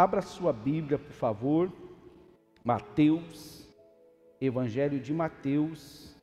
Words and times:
abra 0.00 0.22
sua 0.22 0.50
Bíblia, 0.50 0.98
por 0.98 1.12
favor. 1.12 1.70
Mateus, 2.64 3.68
Evangelho 4.40 4.98
de 4.98 5.12
Mateus, 5.12 6.16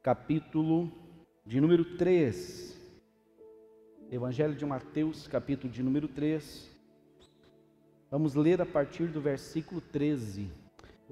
capítulo 0.00 0.88
de 1.44 1.60
número 1.60 1.96
3. 1.96 2.78
Evangelho 4.12 4.54
de 4.54 4.64
Mateus, 4.64 5.26
capítulo 5.26 5.72
de 5.72 5.82
número 5.82 6.06
3. 6.06 6.70
Vamos 8.12 8.36
ler 8.36 8.62
a 8.62 8.66
partir 8.66 9.08
do 9.08 9.20
versículo 9.20 9.80
13. 9.80 10.48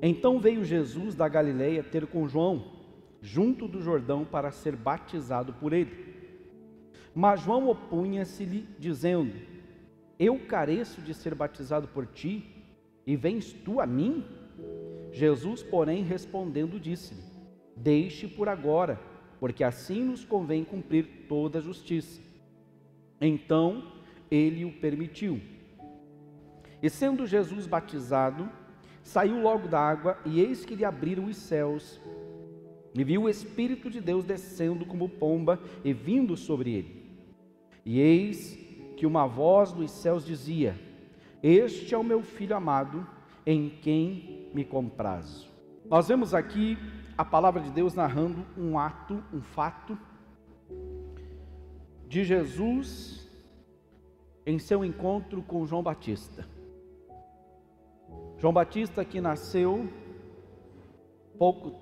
Então 0.00 0.38
veio 0.38 0.64
Jesus 0.64 1.16
da 1.16 1.28
Galileia 1.28 1.82
ter 1.82 2.06
com 2.06 2.28
João, 2.28 2.76
junto 3.20 3.66
do 3.66 3.82
Jordão, 3.82 4.24
para 4.24 4.52
ser 4.52 4.76
batizado 4.76 5.52
por 5.54 5.72
ele. 5.72 6.14
Mas 7.12 7.40
João 7.40 7.68
opunha-se-lhe, 7.68 8.68
dizendo: 8.78 9.55
Eu 10.18 10.38
careço 10.46 11.00
de 11.00 11.12
ser 11.12 11.34
batizado 11.34 11.88
por 11.88 12.06
ti, 12.06 12.44
e 13.06 13.16
vens 13.16 13.52
tu 13.52 13.80
a 13.80 13.86
mim? 13.86 14.24
Jesus, 15.12 15.62
porém, 15.62 16.02
respondendo, 16.02 16.80
disse-lhe: 16.80 17.22
Deixe 17.76 18.26
por 18.26 18.48
agora, 18.48 18.98
porque 19.38 19.62
assim 19.62 20.02
nos 20.02 20.24
convém 20.24 20.64
cumprir 20.64 21.26
toda 21.28 21.58
a 21.58 21.62
justiça. 21.62 22.20
Então 23.20 23.92
ele 24.30 24.64
o 24.64 24.72
permitiu. 24.72 25.40
E 26.82 26.90
sendo 26.90 27.26
Jesus 27.26 27.66
batizado, 27.66 28.48
saiu 29.02 29.40
logo 29.40 29.68
da 29.68 29.80
água, 29.80 30.18
e 30.24 30.40
eis 30.40 30.64
que 30.64 30.74
lhe 30.74 30.84
abriram 30.84 31.26
os 31.26 31.36
céus, 31.36 32.00
e 32.94 33.04
viu 33.04 33.22
o 33.22 33.28
Espírito 33.28 33.90
de 33.90 34.00
Deus 34.00 34.24
descendo 34.24 34.84
como 34.86 35.08
pomba 35.08 35.60
e 35.84 35.92
vindo 35.92 36.36
sobre 36.36 36.72
ele. 36.72 37.06
E 37.84 38.00
eis 38.00 38.58
que 38.96 39.06
uma 39.06 39.26
voz 39.26 39.72
dos 39.72 39.90
céus 39.90 40.24
dizia: 40.24 40.78
este 41.42 41.94
é 41.94 41.98
o 41.98 42.02
meu 42.02 42.22
filho 42.22 42.56
amado, 42.56 43.06
em 43.44 43.68
quem 43.68 44.50
me 44.52 44.64
comprazo. 44.64 45.48
Nós 45.88 46.08
vemos 46.08 46.34
aqui 46.34 46.76
a 47.16 47.24
palavra 47.24 47.60
de 47.60 47.70
Deus 47.70 47.94
narrando 47.94 48.44
um 48.56 48.78
ato, 48.78 49.22
um 49.32 49.40
fato 49.40 49.96
de 52.08 52.24
Jesus 52.24 53.28
em 54.44 54.58
seu 54.58 54.84
encontro 54.84 55.42
com 55.42 55.66
João 55.66 55.82
Batista. 55.82 56.48
João 58.38 58.52
Batista 58.52 59.04
que 59.04 59.20
nasceu 59.20 59.88
pouco 61.38 61.74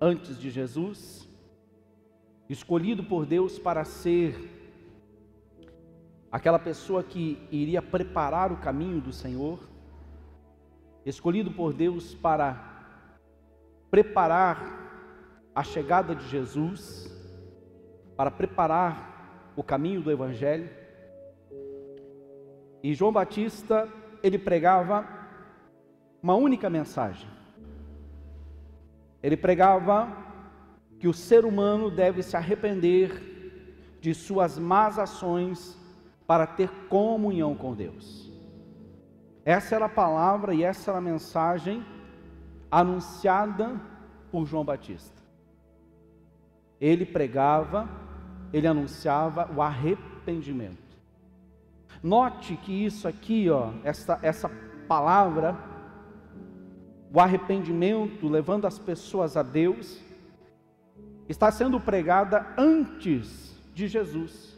antes 0.00 0.38
de 0.38 0.50
Jesus, 0.50 1.28
escolhido 2.48 3.04
por 3.04 3.24
Deus 3.26 3.58
para 3.58 3.84
ser 3.84 4.55
aquela 6.30 6.58
pessoa 6.58 7.02
que 7.02 7.46
iria 7.50 7.80
preparar 7.80 8.52
o 8.52 8.56
caminho 8.56 9.00
do 9.00 9.12
Senhor, 9.12 9.60
escolhido 11.04 11.50
por 11.50 11.72
Deus 11.72 12.14
para 12.14 12.76
preparar 13.90 14.86
a 15.54 15.62
chegada 15.62 16.14
de 16.14 16.28
Jesus, 16.28 17.10
para 18.16 18.30
preparar 18.30 19.52
o 19.56 19.62
caminho 19.62 20.02
do 20.02 20.10
Evangelho. 20.10 20.68
E 22.82 22.94
João 22.94 23.12
Batista, 23.12 23.88
ele 24.22 24.38
pregava 24.38 25.06
uma 26.22 26.34
única 26.34 26.68
mensagem. 26.68 27.28
Ele 29.22 29.36
pregava 29.36 30.14
que 30.98 31.08
o 31.08 31.12
ser 31.14 31.44
humano 31.44 31.90
deve 31.90 32.22
se 32.22 32.36
arrepender 32.36 33.98
de 34.00 34.14
suas 34.14 34.58
más 34.58 34.98
ações 34.98 35.76
para 36.26 36.46
ter 36.46 36.68
comunhão 36.88 37.54
com 37.54 37.74
Deus. 37.74 38.30
Essa 39.44 39.76
era 39.76 39.84
a 39.84 39.88
palavra 39.88 40.54
e 40.54 40.62
essa 40.62 40.90
era 40.90 40.98
a 40.98 41.02
mensagem 41.02 41.84
anunciada 42.70 43.80
por 44.30 44.44
João 44.44 44.64
Batista. 44.64 45.22
Ele 46.80 47.06
pregava, 47.06 47.88
ele 48.52 48.66
anunciava 48.66 49.50
o 49.54 49.62
arrependimento. 49.62 50.84
Note 52.02 52.56
que 52.56 52.72
isso 52.84 53.06
aqui, 53.06 53.48
ó, 53.48 53.70
essa, 53.82 54.18
essa 54.20 54.50
palavra, 54.88 55.56
o 57.12 57.20
arrependimento, 57.20 58.28
levando 58.28 58.66
as 58.66 58.78
pessoas 58.78 59.36
a 59.36 59.42
Deus, 59.42 60.00
está 61.28 61.50
sendo 61.50 61.80
pregada 61.80 62.46
antes 62.58 63.56
de 63.72 63.88
Jesus. 63.88 64.55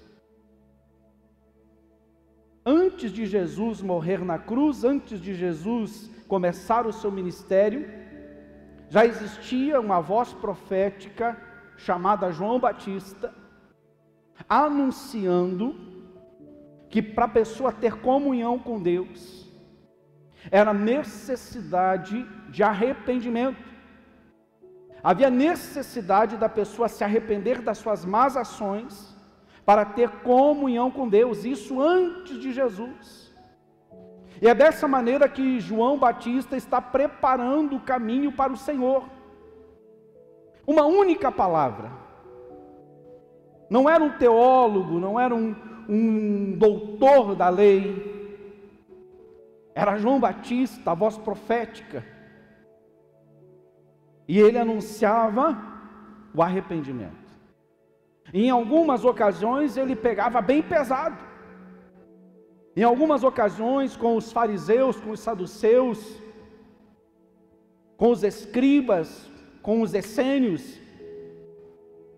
Antes 2.70 3.10
de 3.10 3.24
Jesus 3.24 3.80
morrer 3.80 4.22
na 4.22 4.38
cruz, 4.38 4.84
antes 4.84 5.18
de 5.18 5.32
Jesus 5.32 6.10
começar 6.28 6.86
o 6.86 6.92
seu 6.92 7.10
ministério, 7.10 7.88
já 8.90 9.06
existia 9.06 9.80
uma 9.80 10.02
voz 10.02 10.34
profética 10.34 11.34
chamada 11.78 12.30
João 12.30 12.60
Batista, 12.60 13.34
anunciando 14.46 15.74
que 16.90 17.00
para 17.00 17.24
a 17.24 17.28
pessoa 17.28 17.72
ter 17.72 18.02
comunhão 18.02 18.58
com 18.58 18.78
Deus, 18.78 19.50
era 20.50 20.74
necessidade 20.74 22.22
de 22.50 22.62
arrependimento. 22.62 23.64
Havia 25.02 25.30
necessidade 25.30 26.36
da 26.36 26.50
pessoa 26.50 26.86
se 26.86 27.02
arrepender 27.02 27.62
das 27.62 27.78
suas 27.78 28.04
más 28.04 28.36
ações 28.36 29.16
para 29.68 29.84
ter 29.84 30.08
comunhão 30.22 30.90
com 30.90 31.06
Deus, 31.06 31.44
isso 31.44 31.78
antes 31.78 32.40
de 32.40 32.54
Jesus. 32.54 33.30
E 34.40 34.48
é 34.48 34.54
dessa 34.54 34.88
maneira 34.88 35.28
que 35.28 35.60
João 35.60 35.98
Batista 35.98 36.56
está 36.56 36.80
preparando 36.80 37.76
o 37.76 37.80
caminho 37.80 38.32
para 38.32 38.50
o 38.50 38.56
Senhor. 38.56 39.04
Uma 40.66 40.86
única 40.86 41.30
palavra. 41.30 41.92
Não 43.68 43.86
era 43.90 44.02
um 44.02 44.16
teólogo, 44.16 44.98
não 44.98 45.20
era 45.20 45.34
um, 45.34 45.54
um 45.86 46.56
doutor 46.56 47.36
da 47.36 47.50
lei. 47.50 48.56
Era 49.74 49.98
João 49.98 50.18
Batista, 50.18 50.92
a 50.92 50.94
voz 50.94 51.18
profética. 51.18 52.02
E 54.26 54.38
ele 54.38 54.56
anunciava 54.56 55.58
o 56.34 56.42
arrependimento. 56.42 57.27
Em 58.32 58.50
algumas 58.50 59.04
ocasiões 59.04 59.76
ele 59.76 59.96
pegava 59.96 60.40
bem 60.40 60.62
pesado. 60.62 61.16
Em 62.76 62.82
algumas 62.82 63.24
ocasiões 63.24 63.96
com 63.96 64.16
os 64.16 64.30
fariseus, 64.30 65.00
com 65.00 65.10
os 65.10 65.20
saduceus, 65.20 66.00
com 67.96 68.10
os 68.10 68.22
escribas, 68.22 69.28
com 69.62 69.80
os 69.82 69.94
essênios. 69.94 70.78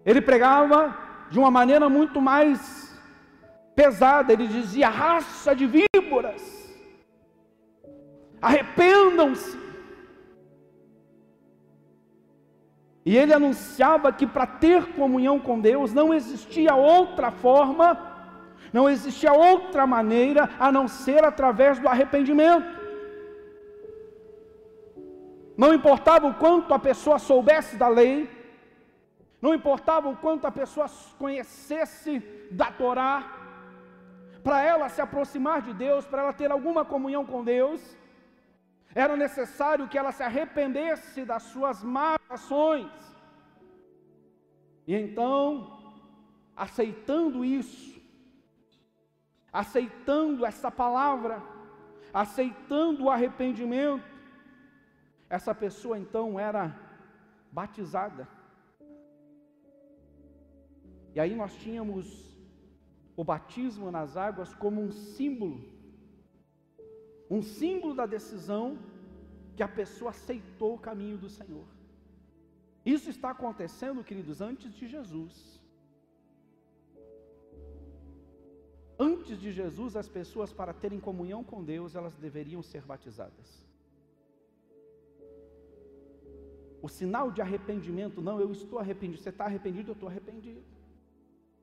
Ele 0.05 0.21
pregava 0.21 0.97
de 1.31 1.39
uma 1.39 1.51
maneira 1.51 1.89
muito 1.89 2.21
mais 2.21 2.61
pesada. 3.75 4.33
Ele 4.33 4.47
dizia: 4.47 4.89
raça 4.89 5.55
de 5.55 5.67
víboras, 5.67 6.43
arrependam-se. 8.43 9.70
E 13.11 13.17
ele 13.19 13.35
anunciava 13.35 14.13
que 14.13 14.25
para 14.25 14.47
ter 14.47 14.81
comunhão 14.99 15.37
com 15.47 15.59
Deus 15.59 15.93
não 15.93 16.15
existia 16.15 16.77
outra 16.77 17.33
forma, 17.33 17.87
não 18.73 18.89
existia 18.89 19.33
outra 19.33 19.85
maneira 19.85 20.49
a 20.61 20.71
não 20.71 20.87
ser 20.87 21.25
através 21.25 21.81
do 21.81 21.89
arrependimento. 21.89 22.69
Não 25.63 25.75
importava 25.75 26.29
o 26.29 26.35
quanto 26.35 26.73
a 26.73 26.79
pessoa 26.79 27.19
soubesse 27.19 27.75
da 27.77 27.89
lei, 27.89 28.31
não 29.43 29.53
importava 29.53 30.09
o 30.09 30.17
quanto 30.17 30.47
a 30.47 30.53
pessoa 30.53 30.87
conhecesse 31.19 32.13
da 32.53 32.71
Torá, 32.81 33.15
para 34.45 34.63
ela 34.63 34.89
se 34.89 35.01
aproximar 35.01 35.63
de 35.63 35.75
Deus, 35.75 36.07
para 36.07 36.23
ela 36.23 36.33
ter 36.33 36.53
alguma 36.53 36.85
comunhão 36.85 37.27
com 37.27 37.43
Deus, 37.43 37.83
era 38.95 39.17
necessário 39.17 39.89
que 39.89 39.99
ela 39.99 40.13
se 40.13 40.23
arrependesse 40.23 41.25
das 41.25 41.43
suas 41.43 41.83
más 41.83 42.20
ações. 42.31 42.91
E 44.87 44.95
então, 44.95 45.79
aceitando 46.57 47.45
isso, 47.45 48.01
aceitando 49.53 50.47
essa 50.47 50.71
palavra, 50.71 51.43
aceitando 52.13 53.05
o 53.05 53.11
arrependimento, 53.11 54.09
essa 55.29 55.55
pessoa 55.55 55.99
então 55.99 56.39
era 56.39 56.65
batizada. 57.53 58.27
E 61.15 61.21
aí 61.21 61.35
nós 61.35 61.55
tínhamos 61.57 62.07
o 63.17 63.25
batismo 63.25 63.91
nas 63.91 64.17
águas 64.17 64.55
como 64.55 64.81
um 64.81 64.93
símbolo 64.93 65.81
um 67.31 67.43
símbolo 67.43 67.95
da 67.95 68.07
decisão 68.07 68.77
que 69.55 69.63
a 69.63 69.69
pessoa 69.69 70.11
aceitou 70.11 70.75
o 70.75 70.79
caminho 70.79 71.17
do 71.17 71.29
Senhor. 71.29 71.65
Isso 72.85 73.11
está 73.11 73.31
acontecendo, 73.31 74.03
queridos, 74.03 74.41
antes 74.41 74.73
de 74.75 74.87
Jesus. 74.89 75.61
antes 79.31 79.41
de 79.41 79.51
Jesus, 79.51 79.97
as 79.97 80.09
pessoas, 80.19 80.53
para 80.53 80.75
terem 80.83 81.01
comunhão 81.09 81.43
com 81.51 81.65
Deus, 81.73 81.95
elas 81.95 82.15
deveriam 82.27 82.63
ser 82.71 82.83
batizadas. 82.93 83.49
O 86.87 86.89
sinal 86.89 87.27
de 87.31 87.41
arrependimento, 87.47 88.21
não, 88.29 88.37
eu 88.45 88.51
estou 88.53 88.79
arrependido. 88.79 89.23
Você 89.23 89.31
está 89.35 89.45
arrependido? 89.47 89.91
Eu 89.91 89.99
estou 89.99 90.09
arrependido. 90.11 90.63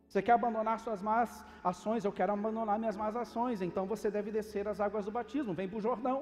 Você 0.07 0.21
quer 0.21 0.35
abandonar 0.39 0.79
suas 0.79 1.01
más 1.09 1.29
ações? 1.63 2.03
Eu 2.03 2.13
quero 2.19 2.33
abandonar 2.33 2.79
minhas 2.79 2.97
más 3.03 3.15
ações. 3.15 3.61
Então 3.61 3.85
você 3.93 4.09
deve 4.17 4.31
descer 4.31 4.67
as 4.67 4.79
águas 4.79 5.05
do 5.05 5.11
batismo. 5.11 5.53
Vem 5.53 5.69
para 5.69 5.79
o 5.79 5.85
Jordão. 5.87 6.17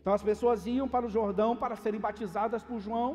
Então 0.00 0.12
as 0.12 0.24
pessoas 0.30 0.66
iam 0.66 0.88
para 0.94 1.06
o 1.06 1.12
Jordão 1.18 1.50
para 1.56 1.76
serem 1.76 2.00
batizadas 2.00 2.62
por 2.62 2.78
João, 2.86 3.10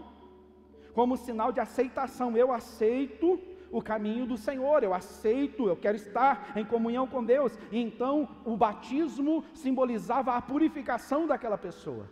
como 0.94 1.18
sinal 1.18 1.52
de 1.52 1.60
aceitação. 1.60 2.36
Eu 2.36 2.52
aceito 2.52 3.40
o 3.72 3.82
caminho 3.82 4.26
do 4.26 4.38
Senhor, 4.38 4.84
eu 4.84 4.94
aceito, 4.94 5.68
eu 5.68 5.78
quero 5.78 5.96
estar 5.96 6.52
em 6.56 6.66
comunhão 6.66 7.08
com 7.08 7.24
Deus. 7.24 7.58
E 7.72 7.80
então 7.80 8.28
o 8.46 8.58
batismo 8.58 9.44
simbolizava 9.54 10.36
a 10.36 10.42
purificação 10.42 11.28
daquela 11.28 11.58
pessoa. 11.58 12.10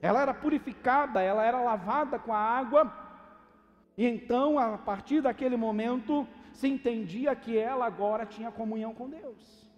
Ela 0.00 0.22
era 0.22 0.34
purificada, 0.34 1.20
ela 1.20 1.44
era 1.44 1.60
lavada 1.60 2.18
com 2.18 2.32
a 2.32 2.38
água, 2.38 2.92
e 3.96 4.06
então 4.06 4.58
a 4.58 4.78
partir 4.78 5.20
daquele 5.20 5.56
momento 5.56 6.26
se 6.52 6.68
entendia 6.68 7.34
que 7.34 7.58
ela 7.58 7.84
agora 7.84 8.24
tinha 8.24 8.52
comunhão 8.52 8.94
com 8.94 9.08
Deus. 9.08 9.68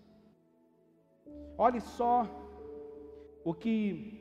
Olhe 1.56 1.80
só 1.80 2.26
o 3.44 3.54
que. 3.54 4.19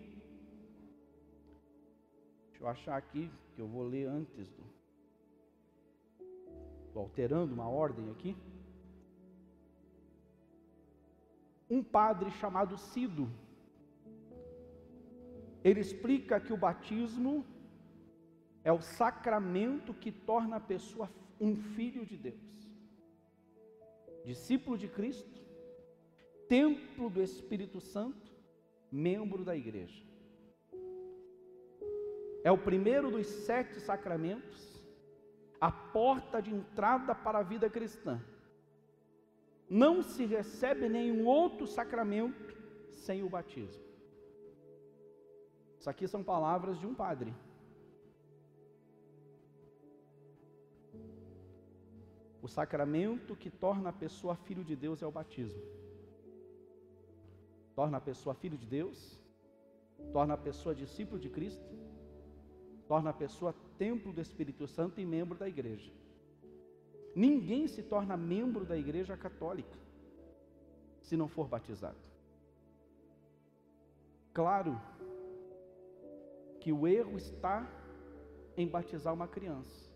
Deixa 2.59 2.65
eu 2.65 2.67
achar 2.67 2.97
aqui, 2.97 3.31
que 3.55 3.61
eu 3.61 3.67
vou 3.67 3.83
ler 3.83 4.05
antes 4.05 4.49
do. 4.49 4.63
Estou 6.87 7.03
alterando 7.03 7.53
uma 7.53 7.69
ordem 7.69 8.11
aqui. 8.11 8.35
Um 11.69 11.81
padre 11.81 12.29
chamado 12.31 12.77
Cido, 12.77 13.29
ele 15.63 15.79
explica 15.79 16.37
que 16.41 16.51
o 16.51 16.57
batismo 16.57 17.45
é 18.61 18.73
o 18.73 18.81
sacramento 18.81 19.93
que 19.93 20.11
torna 20.11 20.57
a 20.57 20.59
pessoa 20.59 21.09
um 21.39 21.55
filho 21.55 22.05
de 22.05 22.17
Deus, 22.17 22.69
discípulo 24.25 24.77
de 24.77 24.89
Cristo, 24.89 25.41
templo 26.49 27.09
do 27.09 27.23
Espírito 27.23 27.79
Santo, 27.79 28.29
membro 28.91 29.45
da 29.45 29.55
igreja. 29.55 30.08
É 32.43 32.51
o 32.51 32.57
primeiro 32.57 33.11
dos 33.11 33.27
sete 33.27 33.79
sacramentos 33.79 34.69
a 35.59 35.71
porta 35.71 36.41
de 36.41 36.53
entrada 36.53 37.13
para 37.13 37.39
a 37.39 37.43
vida 37.43 37.69
cristã. 37.69 38.21
Não 39.69 40.01
se 40.01 40.25
recebe 40.25 40.87
nenhum 40.87 41.27
outro 41.27 41.67
sacramento 41.67 42.55
sem 42.91 43.21
o 43.23 43.29
batismo. 43.29 43.83
Isso 45.77 45.89
aqui 45.89 46.07
são 46.07 46.23
palavras 46.23 46.79
de 46.79 46.87
um 46.87 46.95
padre. 46.95 47.33
O 52.41 52.47
sacramento 52.47 53.35
que 53.35 53.49
torna 53.49 53.89
a 53.89 53.93
pessoa 53.93 54.35
filho 54.35 54.63
de 54.63 54.75
Deus 54.75 55.01
é 55.01 55.07
o 55.07 55.11
batismo. 55.11 55.61
Torna 57.75 57.97
a 57.97 58.01
pessoa 58.01 58.33
filho 58.33 58.57
de 58.57 58.65
Deus, 58.65 59.19
torna 60.11 60.33
a 60.33 60.37
pessoa 60.37 60.73
discípulo 60.73 61.19
de 61.19 61.29
Cristo, 61.29 61.69
torna 62.89 63.11
a 63.11 63.13
pessoa 63.13 63.53
templo 63.77 64.11
do 64.11 64.19
Espírito 64.19 64.67
Santo 64.67 64.99
e 64.99 65.05
membro 65.05 65.37
da 65.37 65.47
igreja. 65.47 65.91
Ninguém 67.15 67.67
se 67.67 67.83
torna 67.83 68.17
membro 68.17 68.65
da 68.65 68.75
igreja 68.75 69.15
católica 69.15 69.77
se 70.99 71.15
não 71.15 71.27
for 71.27 71.47
batizado. 71.47 71.99
Claro 74.33 74.81
que 76.59 76.73
o 76.73 76.87
erro 76.87 77.15
está 77.15 77.71
em 78.57 78.67
batizar 78.67 79.13
uma 79.13 79.27
criança 79.27 79.87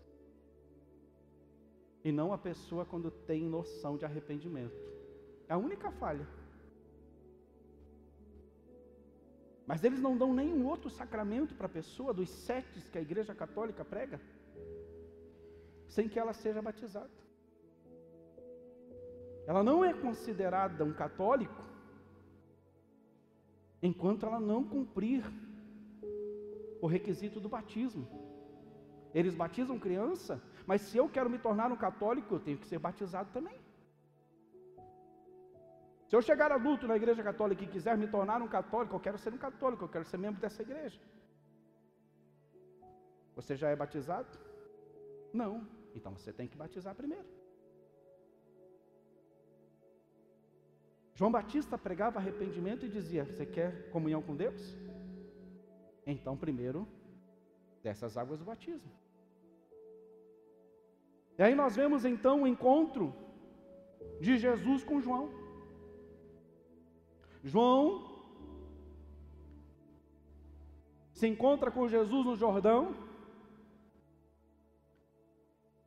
e 2.04 2.12
não 2.12 2.32
a 2.32 2.38
pessoa 2.38 2.84
quando 2.84 3.10
tem 3.10 3.42
noção 3.42 3.96
de 3.96 4.04
arrependimento. 4.04 4.80
É 5.48 5.54
a 5.54 5.58
única 5.58 5.90
falha. 5.90 6.28
Mas 9.66 9.82
eles 9.82 10.00
não 10.00 10.16
dão 10.16 10.32
nenhum 10.32 10.66
outro 10.66 10.90
sacramento 10.90 11.54
para 11.54 11.66
a 11.66 11.76
pessoa, 11.78 12.12
dos 12.12 12.28
sete 12.28 12.80
que 12.90 12.98
a 12.98 13.00
Igreja 13.00 13.34
Católica 13.34 13.84
prega, 13.84 14.20
sem 15.88 16.08
que 16.08 16.18
ela 16.18 16.34
seja 16.34 16.60
batizada. 16.60 17.10
Ela 19.46 19.62
não 19.62 19.84
é 19.84 19.92
considerada 19.92 20.84
um 20.84 20.92
católico 20.92 21.62
enquanto 23.82 24.24
ela 24.24 24.40
não 24.40 24.64
cumprir 24.64 25.22
o 26.80 26.86
requisito 26.86 27.40
do 27.40 27.48
batismo. 27.48 28.06
Eles 29.14 29.34
batizam 29.34 29.78
criança, 29.78 30.42
mas 30.66 30.80
se 30.82 30.96
eu 30.96 31.08
quero 31.08 31.30
me 31.30 31.38
tornar 31.38 31.70
um 31.70 31.76
católico, 31.76 32.34
eu 32.34 32.40
tenho 32.40 32.58
que 32.58 32.66
ser 32.66 32.78
batizado 32.78 33.30
também. 33.32 33.63
Se 36.08 36.14
eu 36.16 36.22
chegar 36.22 36.52
adulto 36.52 36.86
na 36.86 36.96
igreja 36.96 37.22
católica 37.22 37.64
e 37.64 37.72
quiser 37.74 37.96
me 37.96 38.06
tornar 38.06 38.42
um 38.42 38.48
católico, 38.48 38.94
eu 38.94 39.00
quero 39.00 39.18
ser 39.18 39.32
um 39.32 39.38
católico, 39.38 39.84
eu 39.84 39.88
quero 39.88 40.04
ser 40.04 40.18
membro 40.18 40.40
dessa 40.40 40.62
igreja. 40.62 41.00
Você 43.34 43.56
já 43.56 43.68
é 43.70 43.76
batizado? 43.76 44.28
Não. 45.32 45.66
Então 45.94 46.14
você 46.16 46.32
tem 46.32 46.46
que 46.46 46.56
batizar 46.56 46.94
primeiro. 46.94 47.26
João 51.14 51.30
Batista 51.30 51.78
pregava 51.78 52.18
arrependimento 52.18 52.84
e 52.84 52.88
dizia: 52.88 53.24
Você 53.24 53.46
quer 53.46 53.88
comunhão 53.90 54.20
com 54.20 54.34
Deus? 54.34 54.76
Então, 56.06 56.36
primeiro, 56.36 56.86
dessas 57.82 58.16
águas 58.16 58.40
do 58.40 58.44
batismo. 58.44 58.90
E 61.38 61.42
aí 61.42 61.54
nós 61.54 61.74
vemos 61.76 62.04
então 62.04 62.42
o 62.42 62.46
encontro 62.46 63.14
de 64.20 64.36
Jesus 64.38 64.84
com 64.84 65.00
João. 65.00 65.43
João 67.44 68.14
se 71.12 71.26
encontra 71.28 71.70
com 71.70 71.86
Jesus 71.86 72.24
no 72.26 72.36
Jordão. 72.36 72.94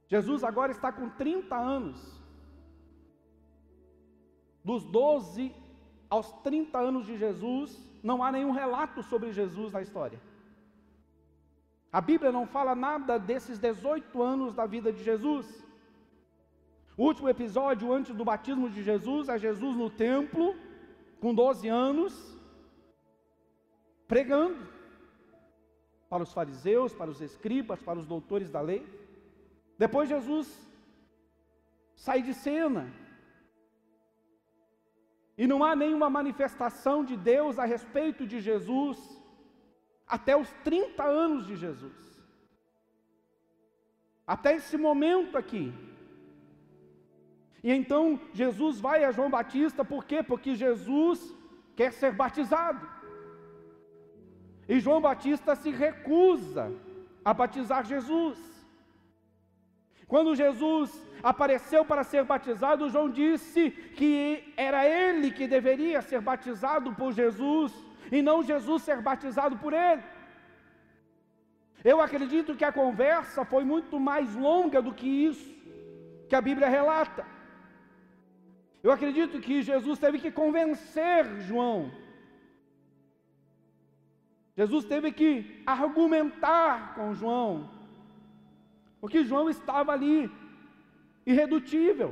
Jesus 0.07 0.43
agora 0.43 0.71
está 0.71 0.91
com 0.91 1.09
30 1.09 1.55
anos. 1.55 1.99
Dos 4.63 4.85
12 4.85 5.53
aos 6.09 6.31
30 6.43 6.77
anos 6.77 7.05
de 7.05 7.17
Jesus, 7.17 7.77
não 8.03 8.23
há 8.23 8.31
nenhum 8.31 8.51
relato 8.51 9.01
sobre 9.03 9.33
Jesus 9.33 9.73
na 9.73 9.81
história. 9.81 10.21
A 11.91 11.99
Bíblia 11.99 12.31
não 12.31 12.45
fala 12.45 12.75
nada 12.75 13.17
desses 13.17 13.57
18 13.59 14.21
anos 14.21 14.53
da 14.53 14.65
vida 14.65 14.93
de 14.93 15.03
Jesus. 15.03 15.65
O 16.95 17.03
último 17.03 17.29
episódio 17.29 17.91
antes 17.91 18.15
do 18.15 18.23
batismo 18.23 18.69
de 18.69 18.83
Jesus 18.83 19.29
é 19.29 19.37
Jesus 19.37 19.75
no 19.75 19.89
templo, 19.89 20.55
com 21.19 21.33
12 21.33 21.67
anos, 21.67 22.13
pregando 24.07 24.67
para 26.09 26.23
os 26.23 26.33
fariseus, 26.33 26.93
para 26.93 27.09
os 27.09 27.21
escribas, 27.21 27.81
para 27.81 27.99
os 27.99 28.05
doutores 28.05 28.49
da 28.49 28.61
lei. 28.61 28.85
Depois 29.77 30.09
Jesus 30.09 30.47
sai 31.95 32.21
de 32.21 32.33
cena. 32.33 32.91
E 35.37 35.45
não 35.45 35.63
há 35.63 35.75
nenhuma 35.75 36.09
manifestação 36.09 37.03
de 37.03 37.15
Deus 37.15 37.59
a 37.59 37.65
respeito 37.65 38.25
de 38.25 38.39
Jesus 38.39 38.97
até 40.07 40.35
os 40.35 40.49
30 40.63 41.03
anos 41.03 41.45
de 41.45 41.55
Jesus. 41.55 41.95
Até 44.25 44.55
esse 44.55 44.77
momento 44.77 45.37
aqui. 45.37 45.73
E 47.67 47.71
então 47.79 48.03
Jesus 48.39 48.75
vai 48.79 48.99
a 49.03 49.11
João 49.15 49.29
Batista, 49.29 49.83
por 49.83 50.01
quê? 50.09 50.19
Porque 50.23 50.51
Jesus 50.55 51.19
quer 51.75 51.91
ser 51.91 52.13
batizado. 52.21 52.83
E 54.69 54.79
João 54.79 55.01
Batista 55.01 55.53
se 55.53 55.69
recusa 55.69 56.65
a 57.25 57.33
batizar 57.33 57.83
Jesus. 57.93 58.37
Quando 60.07 60.33
Jesus 60.43 60.89
apareceu 61.21 61.83
para 61.83 62.05
ser 62.05 62.23
batizado, 62.23 62.89
João 62.89 63.09
disse 63.09 63.69
que 63.99 64.15
era 64.55 64.81
ele 64.87 65.29
que 65.37 65.45
deveria 65.45 66.01
ser 66.01 66.21
batizado 66.21 66.95
por 66.95 67.11
Jesus 67.11 67.73
e 68.09 68.21
não 68.21 68.41
Jesus 68.41 68.81
ser 68.83 69.01
batizado 69.01 69.57
por 69.57 69.73
ele. 69.73 70.03
Eu 71.83 71.99
acredito 71.99 72.55
que 72.55 72.63
a 72.63 72.71
conversa 72.71 73.43
foi 73.43 73.65
muito 73.65 73.99
mais 73.99 74.33
longa 74.35 74.81
do 74.81 74.93
que 74.93 75.09
isso 75.29 75.49
que 76.29 76.35
a 76.37 76.45
Bíblia 76.49 76.69
relata. 76.69 77.35
Eu 78.87 78.93
acredito 78.93 79.41
que 79.45 79.55
Jesus 79.69 79.99
teve 80.03 80.17
que 80.23 80.29
convencer 80.41 81.21
João. 81.47 81.79
Jesus 84.59 84.83
teve 84.91 85.09
que 85.17 85.29
argumentar 85.77 86.75
com 86.95 87.07
João, 87.21 87.51
porque 89.01 89.25
João 89.29 89.49
estava 89.55 89.91
ali, 89.95 90.31
irredutível. 91.31 92.11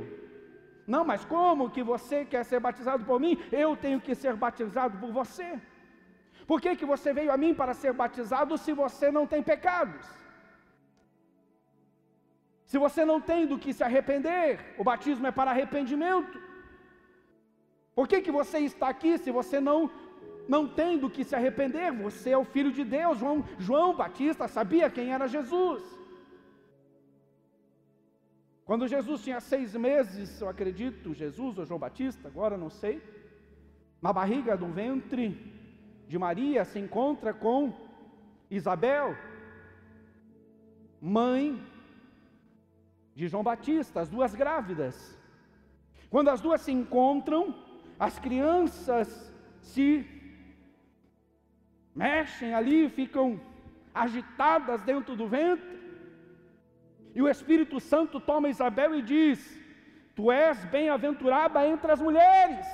Não, 0.94 1.02
mas 1.10 1.24
como 1.24 1.70
que 1.76 1.82
você 1.92 2.18
quer 2.32 2.44
ser 2.50 2.60
batizado 2.66 3.02
por 3.10 3.18
mim? 3.24 3.34
Eu 3.50 3.70
tenho 3.84 3.98
que 4.06 4.14
ser 4.22 4.34
batizado 4.44 4.98
por 5.02 5.10
você. 5.20 5.48
Por 6.50 6.60
que, 6.60 6.76
que 6.80 6.90
você 6.94 7.10
veio 7.18 7.32
a 7.32 7.38
mim 7.44 7.54
para 7.60 7.72
ser 7.82 7.94
batizado 8.02 8.58
se 8.58 8.74
você 8.82 9.10
não 9.18 9.26
tem 9.26 9.42
pecados? 9.52 10.06
Se 12.70 12.76
você 12.84 13.02
não 13.12 13.18
tem 13.30 13.46
do 13.46 13.58
que 13.64 13.72
se 13.72 13.82
arrepender, 13.88 14.74
o 14.76 14.84
batismo 14.90 15.26
é 15.26 15.32
para 15.38 15.52
arrependimento. 15.52 16.45
Por 17.96 18.06
que, 18.06 18.20
que 18.24 18.36
você 18.40 18.58
está 18.58 18.88
aqui 18.94 19.12
se 19.18 19.30
você 19.38 19.58
não 19.68 19.78
não 20.54 20.62
tem 20.78 20.96
do 21.02 21.10
que 21.14 21.24
se 21.24 21.34
arrepender? 21.34 21.90
Você 22.06 22.30
é 22.30 22.38
o 22.38 22.44
filho 22.44 22.70
de 22.78 22.84
Deus. 22.84 23.18
João, 23.18 23.38
João 23.58 23.96
Batista 23.96 24.46
sabia 24.46 24.88
quem 24.96 25.12
era 25.12 25.26
Jesus. 25.26 25.82
Quando 28.64 28.86
Jesus 28.86 29.22
tinha 29.24 29.40
seis 29.40 29.74
meses, 29.74 30.40
eu 30.40 30.48
acredito, 30.48 31.14
Jesus 31.14 31.58
ou 31.58 31.64
João 31.64 31.80
Batista, 31.80 32.28
agora 32.28 32.56
não 32.56 32.70
sei, 32.70 33.02
na 34.00 34.12
barriga 34.12 34.56
do 34.56 34.66
ventre 34.66 35.24
de 36.06 36.18
Maria 36.18 36.64
se 36.64 36.78
encontra 36.78 37.32
com 37.32 37.72
Isabel, 38.50 39.16
mãe 41.00 41.60
de 43.14 43.26
João 43.26 43.42
Batista, 43.42 44.00
as 44.00 44.08
duas 44.08 44.34
grávidas. 44.34 45.18
Quando 46.10 46.28
as 46.28 46.40
duas 46.40 46.60
se 46.60 46.72
encontram, 46.72 47.65
as 47.98 48.18
crianças 48.18 49.32
se 49.60 50.06
mexem 51.94 52.54
ali, 52.54 52.88
ficam 52.88 53.40
agitadas 53.94 54.82
dentro 54.82 55.16
do 55.16 55.26
ventre. 55.26 55.76
E 57.14 57.22
o 57.22 57.28
Espírito 57.28 57.80
Santo 57.80 58.20
toma 58.20 58.50
Isabel 58.50 58.94
e 58.94 59.02
diz: 59.02 59.58
Tu 60.14 60.30
és 60.30 60.64
bem-aventurada 60.66 61.66
entre 61.66 61.90
as 61.90 62.00
mulheres, 62.00 62.66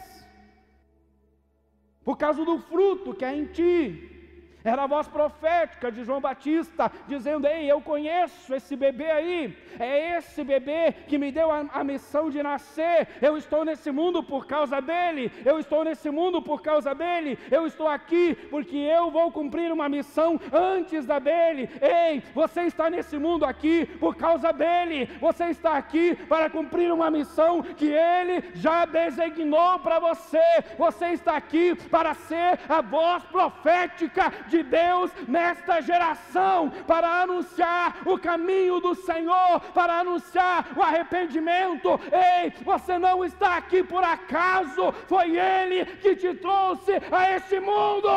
por 2.04 2.16
causa 2.18 2.44
do 2.44 2.58
fruto 2.58 3.14
que 3.14 3.24
é 3.24 3.36
em 3.36 3.46
ti. 3.46 4.21
Era 4.64 4.84
a 4.84 4.86
voz 4.86 5.08
profética 5.08 5.90
de 5.90 6.04
João 6.04 6.20
Batista, 6.20 6.90
dizendo: 7.08 7.46
Ei, 7.46 7.70
eu 7.70 7.80
conheço 7.80 8.54
esse 8.54 8.76
bebê 8.76 9.10
aí, 9.10 9.58
é 9.78 10.16
esse 10.16 10.44
bebê 10.44 10.92
que 11.08 11.18
me 11.18 11.32
deu 11.32 11.50
a, 11.50 11.64
a, 11.72 11.84
missão 11.84 12.30
de 12.30 12.42
nascer. 12.42 13.08
Eu 13.20 13.36
estou 13.36 13.64
nesse 13.64 13.90
mundo 13.90 14.22
por 14.22 14.46
causa 14.46 14.80
dele, 14.80 15.32
eu 15.44 15.58
estou 15.58 15.84
nesse 15.84 16.10
mundo 16.10 16.40
por 16.40 16.62
causa 16.62 16.94
dele, 16.94 17.38
eu 17.50 17.66
estou 17.66 17.88
aqui 17.88 18.34
porque 18.50 18.76
eu 18.76 19.10
vou 19.10 19.32
cumprir 19.32 19.72
uma 19.72 19.88
missão 19.88 20.40
antes 20.52 21.04
da 21.06 21.18
dele. 21.18 21.68
Ei, 21.80 22.22
você 22.32 22.62
está 22.62 22.88
nesse 22.88 23.18
mundo 23.18 23.44
aqui 23.44 23.86
por 23.98 24.14
causa 24.14 24.52
dele, 24.52 25.08
você 25.20 25.46
está 25.46 25.76
aqui 25.76 26.14
para 26.28 26.48
cumprir 26.48 26.92
uma 26.92 27.10
missão 27.10 27.62
que 27.62 27.86
ele 27.86 28.44
já 28.54 28.84
designou 28.84 29.78
para 29.80 29.98
você. 29.98 30.38
Você 30.78 31.06
está 31.08 31.36
aqui 31.36 31.74
para 31.74 32.14
ser 32.14 32.60
a 32.68 32.80
voz 32.80 33.24
profética 33.24 34.32
de 34.54 34.62
Deus 34.62 35.10
nesta 35.36 35.80
geração, 35.80 36.70
para 36.86 37.08
anunciar 37.22 37.86
o 38.12 38.16
caminho 38.28 38.78
do 38.86 38.94
Senhor, 38.94 39.60
para 39.78 40.00
anunciar 40.02 40.58
o 40.78 40.82
arrependimento. 40.88 41.88
Ei, 42.12 42.50
você 42.70 42.98
não 43.06 43.24
está 43.24 43.56
aqui 43.56 43.82
por 43.82 44.04
acaso, 44.04 44.92
foi 45.12 45.28
Ele 45.36 45.84
que 46.02 46.14
te 46.22 46.34
trouxe 46.34 46.92
a 47.10 47.22
este 47.36 47.58
mundo. 47.58 48.08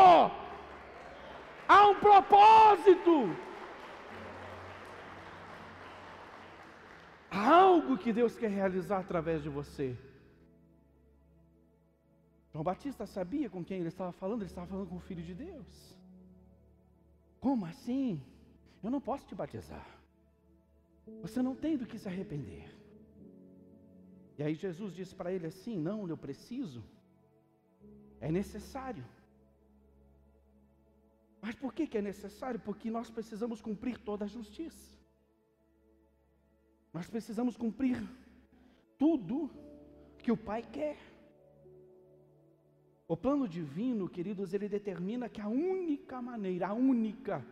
Há 1.67 1.87
um 1.87 1.95
propósito. 1.95 3.35
Há 7.31 7.49
algo 7.49 7.97
que 7.97 8.13
Deus 8.13 8.37
quer 8.37 8.49
realizar 8.49 8.99
através 8.99 9.41
de 9.43 9.49
você. 9.49 9.97
João 12.51 12.63
Batista 12.63 13.05
sabia 13.05 13.49
com 13.49 13.61
quem 13.65 13.79
ele 13.79 13.89
estava 13.89 14.13
falando, 14.13 14.41
ele 14.41 14.49
estava 14.49 14.67
falando 14.67 14.87
com 14.87 14.95
o 14.95 15.01
Filho 15.01 15.21
de 15.21 15.33
Deus. 15.33 15.94
Como 17.45 17.63
assim? 17.67 18.19
Eu 18.83 18.89
não 18.89 18.99
posso 18.99 19.23
te 19.27 19.35
batizar. 19.35 19.87
Você 21.21 21.43
não 21.47 21.55
tem 21.63 21.77
do 21.77 21.85
que 21.85 21.99
se 21.99 22.07
arrepender. 22.07 22.67
E 24.35 24.41
aí 24.41 24.55
Jesus 24.55 24.91
disse 24.99 25.13
para 25.13 25.31
ele 25.31 25.45
assim: 25.45 25.77
Não, 25.77 26.07
eu 26.09 26.17
preciso. 26.17 26.83
É 28.19 28.31
necessário. 28.31 29.05
Mas 31.39 31.53
por 31.53 31.71
que, 31.71 31.85
que 31.85 31.99
é 31.99 32.01
necessário? 32.01 32.59
Porque 32.59 32.89
nós 32.89 33.11
precisamos 33.11 33.61
cumprir 33.61 33.99
toda 33.99 34.25
a 34.25 34.33
justiça. 34.37 34.97
Nós 36.91 37.07
precisamos 37.07 37.55
cumprir 37.55 37.97
tudo 38.97 39.51
que 40.17 40.31
o 40.31 40.37
Pai 40.49 40.63
quer. 40.63 40.97
O 43.07 43.15
plano 43.15 43.47
divino, 43.47 44.09
queridos, 44.09 44.53
ele 44.53 44.67
determina 44.67 45.29
que 45.29 45.39
a 45.39 45.47
única 45.47 46.21
maneira, 46.21 46.67
a 46.67 46.73
única, 46.73 47.45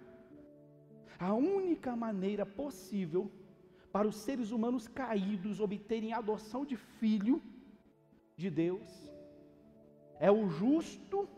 a 1.20 1.34
única 1.34 1.96
maneira 1.96 2.46
possível 2.46 3.32
para 3.92 4.08
os 4.08 4.16
seres 4.16 4.50
humanos 4.52 4.88
caídos 4.88 5.60
obterem 5.60 6.12
adoção 6.12 6.66
de 6.66 6.76
filho 6.76 7.42
de 8.36 8.50
Deus 8.50 9.14
é 10.20 10.32
o 10.32 10.50
justo 10.50 11.30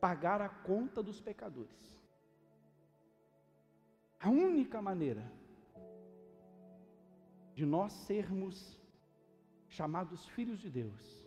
pagar 0.00 0.40
a 0.40 0.48
conta 0.48 1.00
dos 1.00 1.20
pecadores. 1.20 1.96
A 4.18 4.28
única 4.28 4.82
maneira 4.82 5.30
de 7.54 7.64
nós 7.64 7.92
sermos 7.92 8.76
chamados 9.68 10.26
filhos 10.26 10.58
de 10.58 10.68
Deus 10.68 11.24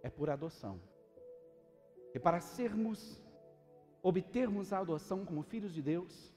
é 0.00 0.08
por 0.08 0.30
adoção. 0.30 0.80
E 2.14 2.18
para 2.18 2.40
sermos, 2.40 3.20
obtermos 4.02 4.72
a 4.72 4.78
adoção 4.78 5.24
como 5.24 5.42
filhos 5.42 5.74
de 5.74 5.82
Deus, 5.82 6.32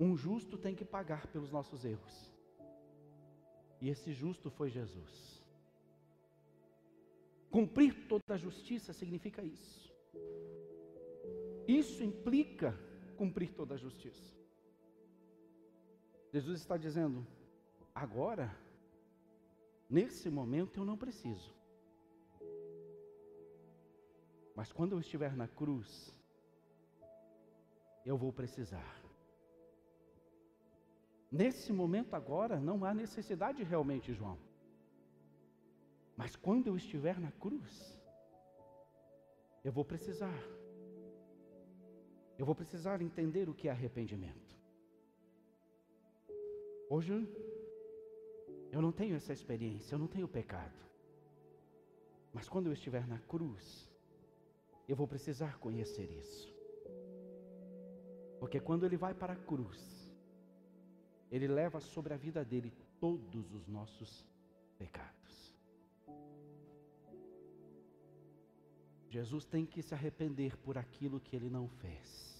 um 0.00 0.16
justo 0.16 0.56
tem 0.56 0.74
que 0.74 0.84
pagar 0.84 1.26
pelos 1.26 1.50
nossos 1.52 1.84
erros. 1.84 2.32
E 3.80 3.90
esse 3.90 4.12
justo 4.12 4.50
foi 4.50 4.70
Jesus. 4.70 5.44
Cumprir 7.50 8.06
toda 8.08 8.34
a 8.34 8.36
justiça 8.36 8.92
significa 8.92 9.42
isso. 9.42 9.94
Isso 11.68 12.02
implica 12.02 12.78
cumprir 13.16 13.52
toda 13.54 13.74
a 13.74 13.78
justiça. 13.78 14.34
Jesus 16.32 16.60
está 16.60 16.76
dizendo: 16.76 17.26
agora, 17.94 18.54
nesse 19.88 20.28
momento 20.28 20.78
eu 20.80 20.84
não 20.84 20.96
preciso. 20.96 21.55
Mas 24.56 24.72
quando 24.72 24.92
eu 24.92 25.00
estiver 25.00 25.36
na 25.36 25.46
cruz, 25.46 25.90
eu 28.06 28.16
vou 28.16 28.32
precisar. 28.32 28.94
Nesse 31.30 31.72
momento 31.74 32.14
agora, 32.14 32.58
não 32.58 32.82
há 32.82 32.94
necessidade 32.94 33.62
realmente, 33.62 34.14
João. 34.14 34.38
Mas 36.16 36.34
quando 36.34 36.68
eu 36.68 36.76
estiver 36.76 37.20
na 37.20 37.30
cruz, 37.32 38.00
eu 39.62 39.70
vou 39.70 39.84
precisar. 39.84 40.42
Eu 42.38 42.46
vou 42.46 42.54
precisar 42.54 43.02
entender 43.02 43.50
o 43.50 43.54
que 43.54 43.68
é 43.68 43.70
arrependimento. 43.70 44.56
Hoje, 46.88 47.12
eu 48.72 48.80
não 48.80 48.92
tenho 48.92 49.16
essa 49.16 49.34
experiência, 49.34 49.94
eu 49.94 49.98
não 49.98 50.06
tenho 50.06 50.28
pecado. 50.28 50.78
Mas 52.32 52.48
quando 52.48 52.68
eu 52.68 52.72
estiver 52.72 53.06
na 53.06 53.18
cruz, 53.18 53.94
eu 54.88 54.96
vou 54.96 55.06
precisar 55.06 55.58
conhecer 55.58 56.10
isso. 56.10 56.54
Porque 58.38 58.60
quando 58.60 58.84
ele 58.86 58.96
vai 58.96 59.14
para 59.14 59.32
a 59.32 59.36
cruz, 59.36 59.80
ele 61.30 61.48
leva 61.48 61.80
sobre 61.80 62.14
a 62.14 62.16
vida 62.16 62.44
dele 62.44 62.72
todos 63.00 63.52
os 63.52 63.66
nossos 63.66 64.26
pecados. 64.78 65.56
Jesus 69.08 69.44
tem 69.44 69.64
que 69.64 69.82
se 69.82 69.94
arrepender 69.94 70.56
por 70.58 70.76
aquilo 70.76 71.20
que 71.20 71.34
ele 71.34 71.48
não 71.48 71.68
fez. 71.68 72.36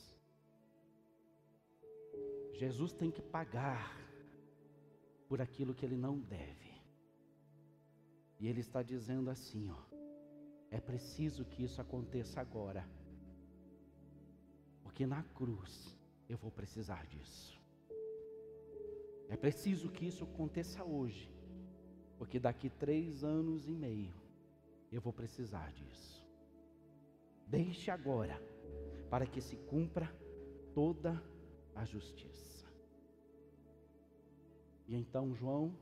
Jesus 2.52 2.92
tem 2.92 3.10
que 3.10 3.22
pagar 3.22 3.96
por 5.28 5.40
aquilo 5.40 5.74
que 5.74 5.84
ele 5.84 5.96
não 5.96 6.18
deve. 6.18 6.74
E 8.38 8.46
ele 8.48 8.60
está 8.60 8.82
dizendo 8.82 9.30
assim, 9.30 9.70
ó: 9.70 9.95
é 10.76 10.80
preciso 10.80 11.42
que 11.52 11.62
isso 11.66 11.80
aconteça 11.80 12.38
agora. 12.38 12.87
Porque 14.83 15.06
na 15.06 15.23
cruz 15.38 15.73
eu 16.28 16.37
vou 16.37 16.50
precisar 16.50 17.06
disso. 17.06 17.59
É 19.35 19.37
preciso 19.45 19.90
que 19.90 20.04
isso 20.11 20.23
aconteça 20.25 20.85
hoje. 20.85 21.35
Porque 22.18 22.38
daqui 22.38 22.68
três 22.68 23.25
anos 23.25 23.66
e 23.66 23.75
meio 23.87 24.14
eu 24.92 25.00
vou 25.00 25.14
precisar 25.14 25.73
disso. 25.73 26.14
Deixe 27.47 27.90
agora 27.90 28.38
para 29.09 29.26
que 29.26 29.40
se 29.40 29.56
cumpra 29.56 30.06
toda 30.75 31.11
a 31.75 31.87
justiça. 31.87 32.66
E 34.87 34.95
então 34.95 35.35
João 35.35 35.75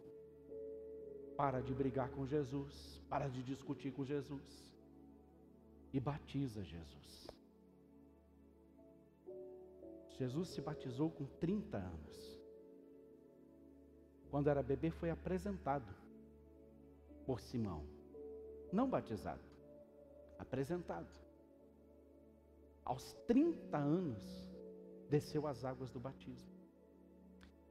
para 1.36 1.60
de 1.60 1.74
brigar 1.74 2.10
com 2.10 2.24
Jesus, 2.24 3.02
para 3.08 3.26
de 3.26 3.42
discutir 3.42 3.90
com 3.92 4.04
Jesus 4.04 4.64
e 5.94 6.00
batiza 6.00 6.60
Jesus. 6.64 7.28
Jesus 10.18 10.48
se 10.48 10.60
batizou 10.60 11.08
com 11.08 11.24
30 11.24 11.76
anos. 11.78 12.40
Quando 14.28 14.50
era 14.50 14.60
bebê, 14.60 14.90
foi 14.90 15.10
apresentado 15.10 15.94
por 17.24 17.40
Simão. 17.40 17.86
Não 18.72 18.90
batizado, 18.90 19.44
apresentado. 20.36 21.08
Aos 22.84 23.14
30 23.28 23.78
anos, 23.78 24.20
desceu 25.08 25.46
as 25.46 25.64
águas 25.64 25.92
do 25.92 26.00
batismo. 26.00 26.52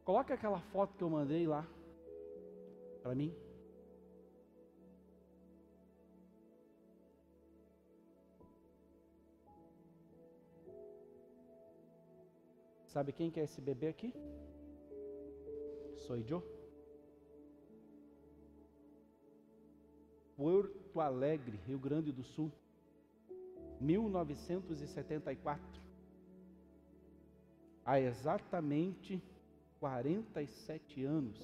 Coloca 0.05 0.33
aquela 0.33 0.61
foto 0.71 0.95
que 0.95 1.03
eu 1.03 1.09
mandei 1.09 1.45
lá 1.45 1.67
para 3.01 3.13
mim. 3.13 3.35
Sabe 12.93 13.11
quem 13.11 13.29
que 13.31 13.39
é 13.39 13.43
esse 13.43 13.59
bebê 13.59 13.87
aqui? 13.87 14.13
Sou 16.05 16.15
eu. 16.15 16.43
Porto 20.37 20.99
Alegre, 20.99 21.57
Rio 21.65 21.79
Grande 21.79 22.11
do 22.11 22.23
Sul, 22.23 22.51
1974. 23.81 25.81
Há 27.83 27.99
exatamente 27.99 29.19
47 29.79 31.03
anos, 31.03 31.39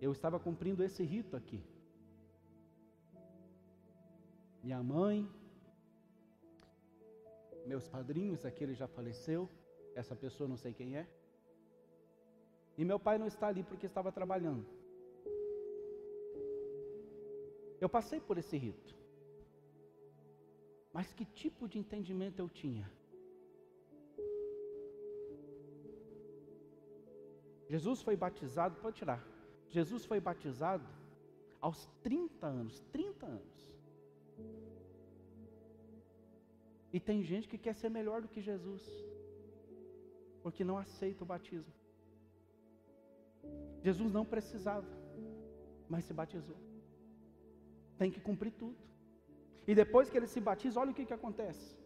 eu 0.00 0.10
estava 0.10 0.40
cumprindo 0.40 0.82
esse 0.82 1.04
rito 1.04 1.36
aqui. 1.36 1.62
Minha 4.62 4.82
mãe, 4.82 5.28
meus 7.72 7.86
padrinhos, 7.94 8.44
aquele 8.50 8.74
já 8.80 8.88
faleceu, 8.96 9.40
essa 10.00 10.14
pessoa 10.24 10.48
não 10.52 10.58
sei 10.64 10.72
quem 10.78 10.96
é. 10.96 11.06
E 12.78 12.84
meu 12.90 12.98
pai 13.06 13.16
não 13.22 13.28
está 13.32 13.46
ali 13.48 13.62
porque 13.70 13.86
estava 13.86 14.10
trabalhando. 14.18 14.64
Eu 17.84 17.88
passei 17.96 18.20
por 18.28 18.36
esse 18.42 18.56
rito. 18.56 18.94
Mas 20.96 21.12
que 21.16 21.24
tipo 21.42 21.68
de 21.68 21.78
entendimento 21.82 22.38
eu 22.40 22.48
tinha? 22.60 22.86
Jesus 27.72 28.00
foi 28.06 28.16
batizado, 28.16 28.80
pode 28.84 28.96
tirar. 28.96 29.22
Jesus 29.68 30.04
foi 30.10 30.20
batizado 30.28 30.88
aos 31.60 31.86
30 32.02 32.46
anos, 32.46 32.80
30 32.92 33.26
anos. 33.26 33.58
E 36.92 36.98
tem 36.98 37.22
gente 37.22 37.48
que 37.48 37.58
quer 37.58 37.74
ser 37.74 37.90
melhor 37.90 38.22
do 38.22 38.28
que 38.28 38.40
Jesus, 38.40 38.82
porque 40.42 40.64
não 40.64 40.78
aceita 40.78 41.22
o 41.24 41.26
batismo. 41.26 41.72
Jesus 43.86 44.12
não 44.12 44.24
precisava, 44.24 44.88
mas 45.88 46.04
se 46.04 46.14
batizou. 46.20 46.56
Tem 47.98 48.10
que 48.10 48.20
cumprir 48.20 48.52
tudo. 48.52 48.76
E 49.66 49.74
depois 49.74 50.08
que 50.08 50.16
ele 50.16 50.26
se 50.34 50.40
batiza, 50.40 50.80
olha 50.80 50.92
o 50.92 50.94
que, 50.94 51.04
que 51.04 51.18
acontece. 51.20 51.76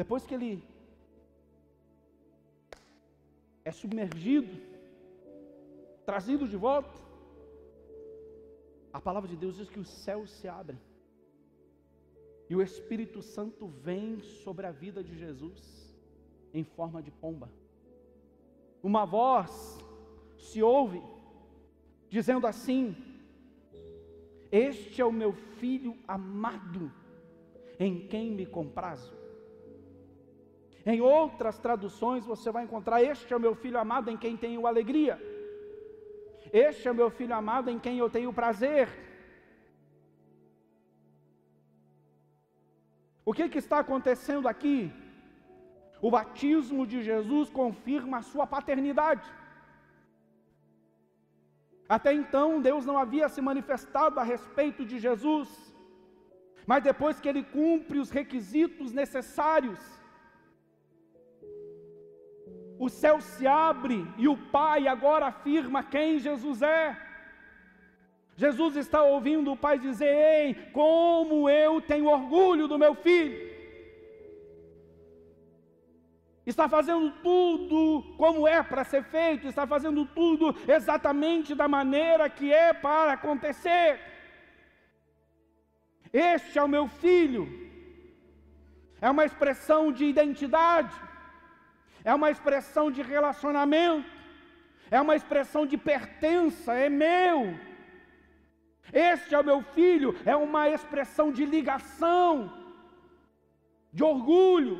Depois 0.00 0.26
que 0.26 0.34
ele 0.34 0.50
é 3.64 3.72
submergido, 3.72 4.54
trazido 6.04 6.46
de 6.52 6.56
volta, 6.56 6.98
a 8.92 9.00
palavra 9.00 9.28
de 9.28 9.36
Deus 9.36 9.56
diz 9.56 9.68
que 9.68 9.80
os 9.84 9.90
céus 10.04 10.30
se 10.38 10.48
abrem. 10.48 10.78
E 12.48 12.54
o 12.54 12.62
Espírito 12.62 13.20
Santo 13.22 13.66
vem 13.66 14.20
sobre 14.20 14.66
a 14.66 14.70
vida 14.70 15.02
de 15.02 15.16
Jesus 15.18 15.94
em 16.54 16.64
forma 16.64 17.02
de 17.02 17.10
pomba. 17.10 17.50
Uma 18.82 19.04
voz 19.04 19.78
se 20.38 20.62
ouve 20.62 21.02
dizendo 22.08 22.46
assim: 22.46 22.96
Este 24.50 25.00
é 25.00 25.04
o 25.04 25.12
meu 25.12 25.32
filho 25.32 25.96
amado, 26.06 26.92
em 27.78 28.06
quem 28.06 28.30
me 28.30 28.46
comprazo. 28.46 29.12
Em 30.84 31.00
outras 31.00 31.58
traduções 31.58 32.24
você 32.24 32.50
vai 32.52 32.62
encontrar: 32.64 33.02
Este 33.02 33.32
é 33.32 33.36
o 33.36 33.40
meu 33.40 33.54
filho 33.56 33.78
amado, 33.78 34.08
em 34.08 34.16
quem 34.16 34.36
tenho 34.36 34.66
alegria. 34.66 35.20
Este 36.52 36.86
é 36.86 36.92
o 36.92 36.94
meu 36.94 37.10
filho 37.10 37.34
amado, 37.34 37.68
em 37.68 37.78
quem 37.78 37.98
eu 37.98 38.08
tenho 38.08 38.32
prazer. 38.32 38.88
O 43.28 43.32
que, 43.36 43.48
que 43.52 43.60
está 43.64 43.78
acontecendo 43.80 44.46
aqui? 44.52 44.78
O 46.00 46.10
batismo 46.16 46.82
de 46.86 46.98
Jesus 47.08 47.50
confirma 47.60 48.18
a 48.18 48.26
sua 48.30 48.46
paternidade. 48.46 49.28
Até 51.88 52.12
então, 52.12 52.60
Deus 52.60 52.84
não 52.86 52.98
havia 52.98 53.28
se 53.28 53.40
manifestado 53.40 54.20
a 54.20 54.22
respeito 54.22 54.84
de 54.84 54.98
Jesus, 55.06 55.48
mas 56.70 56.82
depois 56.82 57.20
que 57.20 57.28
ele 57.28 57.42
cumpre 57.58 57.98
os 57.98 58.10
requisitos 58.10 58.92
necessários, 58.92 59.80
o 62.78 62.88
céu 62.88 63.20
se 63.20 63.46
abre 63.46 63.98
e 64.18 64.28
o 64.28 64.36
Pai 64.58 64.86
agora 64.86 65.26
afirma 65.26 65.82
quem 65.82 66.18
Jesus 66.18 66.62
é. 66.62 67.05
Jesus 68.36 68.76
está 68.76 69.02
ouvindo 69.02 69.52
o 69.52 69.56
pai 69.56 69.78
dizer: 69.78 70.14
Ei, 70.14 70.54
como 70.72 71.48
eu 71.48 71.80
tenho 71.80 72.06
orgulho 72.06 72.68
do 72.68 72.78
meu 72.78 72.94
filho. 72.94 73.56
Está 76.44 76.68
fazendo 76.68 77.10
tudo 77.22 78.14
como 78.16 78.46
é 78.46 78.62
para 78.62 78.84
ser 78.84 79.02
feito, 79.02 79.48
está 79.48 79.66
fazendo 79.66 80.06
tudo 80.06 80.54
exatamente 80.68 81.56
da 81.56 81.66
maneira 81.66 82.30
que 82.30 82.52
é 82.52 82.72
para 82.72 83.14
acontecer. 83.14 83.98
Este 86.12 86.56
é 86.56 86.62
o 86.62 86.68
meu 86.68 86.86
filho, 86.86 87.44
é 89.00 89.10
uma 89.10 89.24
expressão 89.24 89.90
de 89.90 90.04
identidade, 90.04 90.94
é 92.04 92.14
uma 92.14 92.30
expressão 92.30 92.92
de 92.92 93.02
relacionamento, 93.02 94.08
é 94.88 95.00
uma 95.00 95.16
expressão 95.16 95.66
de 95.66 95.76
pertença, 95.76 96.74
é 96.74 96.88
meu. 96.88 97.58
Este 98.92 99.34
é 99.34 99.38
o 99.38 99.44
meu 99.44 99.62
filho, 99.62 100.14
é 100.24 100.36
uma 100.36 100.68
expressão 100.68 101.32
de 101.32 101.44
ligação, 101.44 102.52
de 103.92 104.04
orgulho, 104.04 104.76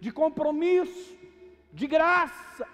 de 0.00 0.12
compromisso, 0.12 1.16
de 1.72 1.86
graça. 1.86 2.68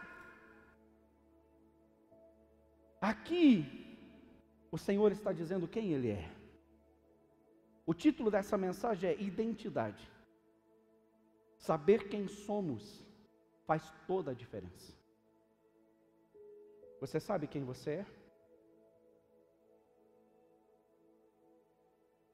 Aqui, 3.01 3.96
o 4.70 4.77
Senhor 4.77 5.11
está 5.12 5.33
dizendo 5.33 5.66
quem 5.66 5.92
Ele 5.92 6.11
é. 6.11 6.31
O 7.87 7.94
título 7.94 8.31
dessa 8.31 8.57
mensagem 8.59 9.11
é 9.11 9.20
Identidade. 9.20 10.11
Saber 11.57 12.09
quem 12.09 12.29
somos 12.29 13.03
faz 13.66 13.92
toda 14.07 14.31
a 14.31 14.35
diferença. 14.35 14.92
Você 17.01 17.18
sabe 17.18 17.46
quem 17.46 17.64
você 17.64 17.90
é? 17.90 18.07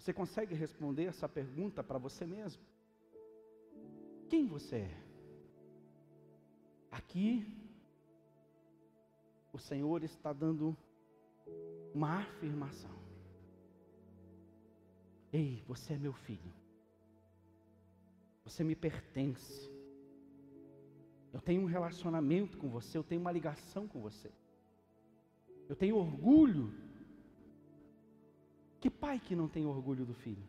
Você 0.06 0.14
consegue 0.14 0.54
responder 0.54 1.06
essa 1.06 1.28
pergunta 1.28 1.82
para 1.82 1.98
você 1.98 2.24
mesmo? 2.24 2.62
Quem 4.28 4.46
você 4.46 4.76
é? 4.76 5.02
Aqui, 6.92 7.44
o 9.52 9.58
Senhor 9.58 10.04
está 10.04 10.32
dando 10.32 10.76
uma 11.92 12.20
afirmação. 12.20 12.94
Ei, 15.32 15.64
você 15.66 15.94
é 15.94 15.98
meu 15.98 16.12
filho. 16.12 16.54
Você 18.44 18.62
me 18.62 18.76
pertence. 18.76 19.68
Eu 21.32 21.40
tenho 21.40 21.62
um 21.62 21.66
relacionamento 21.66 22.56
com 22.58 22.68
você, 22.68 22.96
eu 22.96 23.02
tenho 23.02 23.20
uma 23.20 23.32
ligação 23.32 23.88
com 23.88 24.00
você. 24.00 24.30
Eu 25.68 25.74
tenho 25.74 25.96
orgulho 25.96 26.85
que 28.80 28.90
pai 28.90 29.18
que 29.18 29.34
não 29.34 29.48
tem 29.48 29.66
orgulho 29.66 30.04
do 30.04 30.14
filho? 30.14 30.42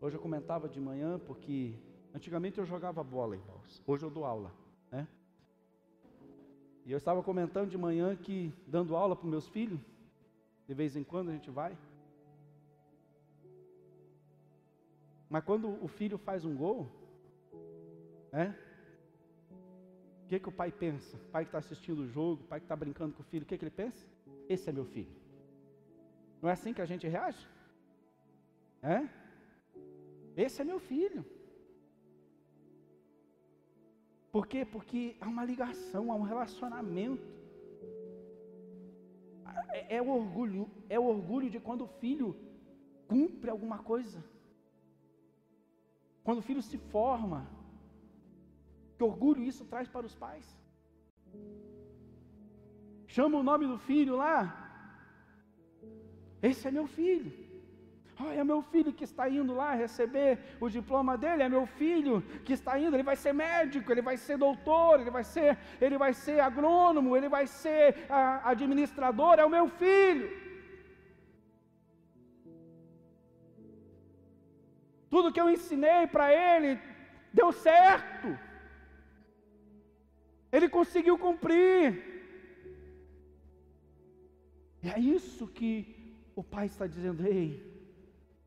Hoje 0.00 0.16
eu 0.16 0.20
comentava 0.20 0.68
de 0.68 0.80
manhã 0.80 1.18
porque 1.18 1.74
antigamente 2.12 2.58
eu 2.58 2.66
jogava 2.66 3.04
bola, 3.04 3.36
irmãos. 3.36 3.80
Hoje 3.86 4.04
eu 4.04 4.10
dou 4.10 4.24
aula, 4.24 4.52
né? 4.90 5.06
E 6.84 6.90
eu 6.90 6.98
estava 6.98 7.22
comentando 7.22 7.70
de 7.70 7.78
manhã 7.78 8.16
que 8.16 8.52
dando 8.66 8.96
aula 8.96 9.14
para 9.14 9.28
meus 9.28 9.48
filhos, 9.48 9.80
de 10.66 10.74
vez 10.74 10.96
em 10.96 11.04
quando 11.04 11.28
a 11.28 11.32
gente 11.32 11.50
vai. 11.50 11.78
Mas 15.30 15.44
quando 15.44 15.82
o 15.82 15.86
filho 15.86 16.18
faz 16.18 16.44
um 16.44 16.56
gol, 16.56 16.90
né? 18.32 18.58
O 20.24 20.28
que, 20.28 20.40
que 20.40 20.48
o 20.48 20.52
pai 20.52 20.72
pensa? 20.72 21.16
O 21.16 21.30
pai 21.30 21.44
que 21.44 21.48
está 21.50 21.58
assistindo 21.58 22.00
o 22.00 22.08
jogo, 22.08 22.42
o 22.42 22.46
pai 22.46 22.58
que 22.58 22.64
está 22.64 22.74
brincando 22.74 23.14
com 23.14 23.22
o 23.22 23.26
filho, 23.26 23.44
o 23.44 23.46
que, 23.46 23.56
que 23.56 23.64
ele 23.64 23.70
pensa? 23.70 24.04
Esse 24.48 24.68
é 24.70 24.72
meu 24.72 24.84
filho. 24.84 25.14
Não 26.40 26.48
é 26.48 26.52
assim 26.52 26.74
que 26.74 26.82
a 26.82 26.86
gente 26.86 27.06
reage? 27.06 27.46
É? 28.82 29.08
Esse 30.36 30.60
é 30.60 30.64
meu 30.64 30.80
filho. 30.80 31.24
Por 34.32 34.46
quê? 34.46 34.64
Porque 34.64 35.16
há 35.20 35.28
uma 35.28 35.44
ligação, 35.44 36.10
há 36.10 36.16
um 36.16 36.22
relacionamento. 36.22 37.30
É, 39.68 39.96
é 39.96 40.02
o 40.02 40.08
orgulho, 40.08 40.70
é 40.88 40.98
o 40.98 41.04
orgulho 41.04 41.50
de 41.50 41.60
quando 41.60 41.84
o 41.84 41.92
filho 42.02 42.34
cumpre 43.06 43.50
alguma 43.50 43.78
coisa. 43.78 44.24
Quando 46.24 46.38
o 46.38 46.46
filho 46.48 46.62
se 46.62 46.78
forma. 46.78 47.40
Que 48.96 49.04
orgulho 49.04 49.42
isso 49.42 49.64
traz 49.64 49.88
para 49.88 50.06
os 50.06 50.14
pais. 50.14 50.46
Chama 53.14 53.36
o 53.38 53.46
nome 53.48 53.64
do 53.70 53.78
filho 53.88 54.14
lá. 54.24 54.36
Esse 56.48 56.66
é 56.68 56.70
meu 56.76 56.86
filho. 56.98 57.30
Oh, 58.20 58.30
é 58.40 58.44
meu 58.50 58.60
filho 58.72 58.92
que 58.98 59.04
está 59.08 59.24
indo 59.38 59.52
lá 59.60 59.68
receber 59.74 60.38
o 60.64 60.68
diploma 60.76 61.12
dele, 61.22 61.42
é 61.42 61.48
meu 61.48 61.64
filho 61.80 62.14
que 62.46 62.52
está 62.58 62.72
indo, 62.82 62.94
ele 62.96 63.08
vai 63.10 63.16
ser 63.22 63.32
médico, 63.32 63.90
ele 63.90 64.04
vai 64.08 64.16
ser 64.24 64.36
doutor, 64.36 65.00
ele 65.00 65.10
vai 65.16 65.24
ser, 65.24 65.58
ele 65.80 65.98
vai 66.04 66.12
ser 66.12 66.38
agrônomo, 66.40 67.16
ele 67.16 67.28
vai 67.36 67.46
ser 67.46 68.06
ah, 68.08 68.50
administrador, 68.52 69.34
é 69.38 69.44
o 69.44 69.54
meu 69.56 69.66
filho. 69.82 70.28
Tudo 75.10 75.32
que 75.32 75.42
eu 75.42 75.50
ensinei 75.56 76.06
para 76.06 76.28
ele 76.32 76.70
deu 77.40 77.50
certo. 77.52 78.28
Ele 80.50 80.68
conseguiu 80.78 81.18
cumprir. 81.26 82.11
É 84.82 84.98
isso 84.98 85.46
que 85.46 85.72
o 86.34 86.42
pai 86.42 86.66
está 86.66 86.86
dizendo, 86.86 87.26
ei, 87.26 87.72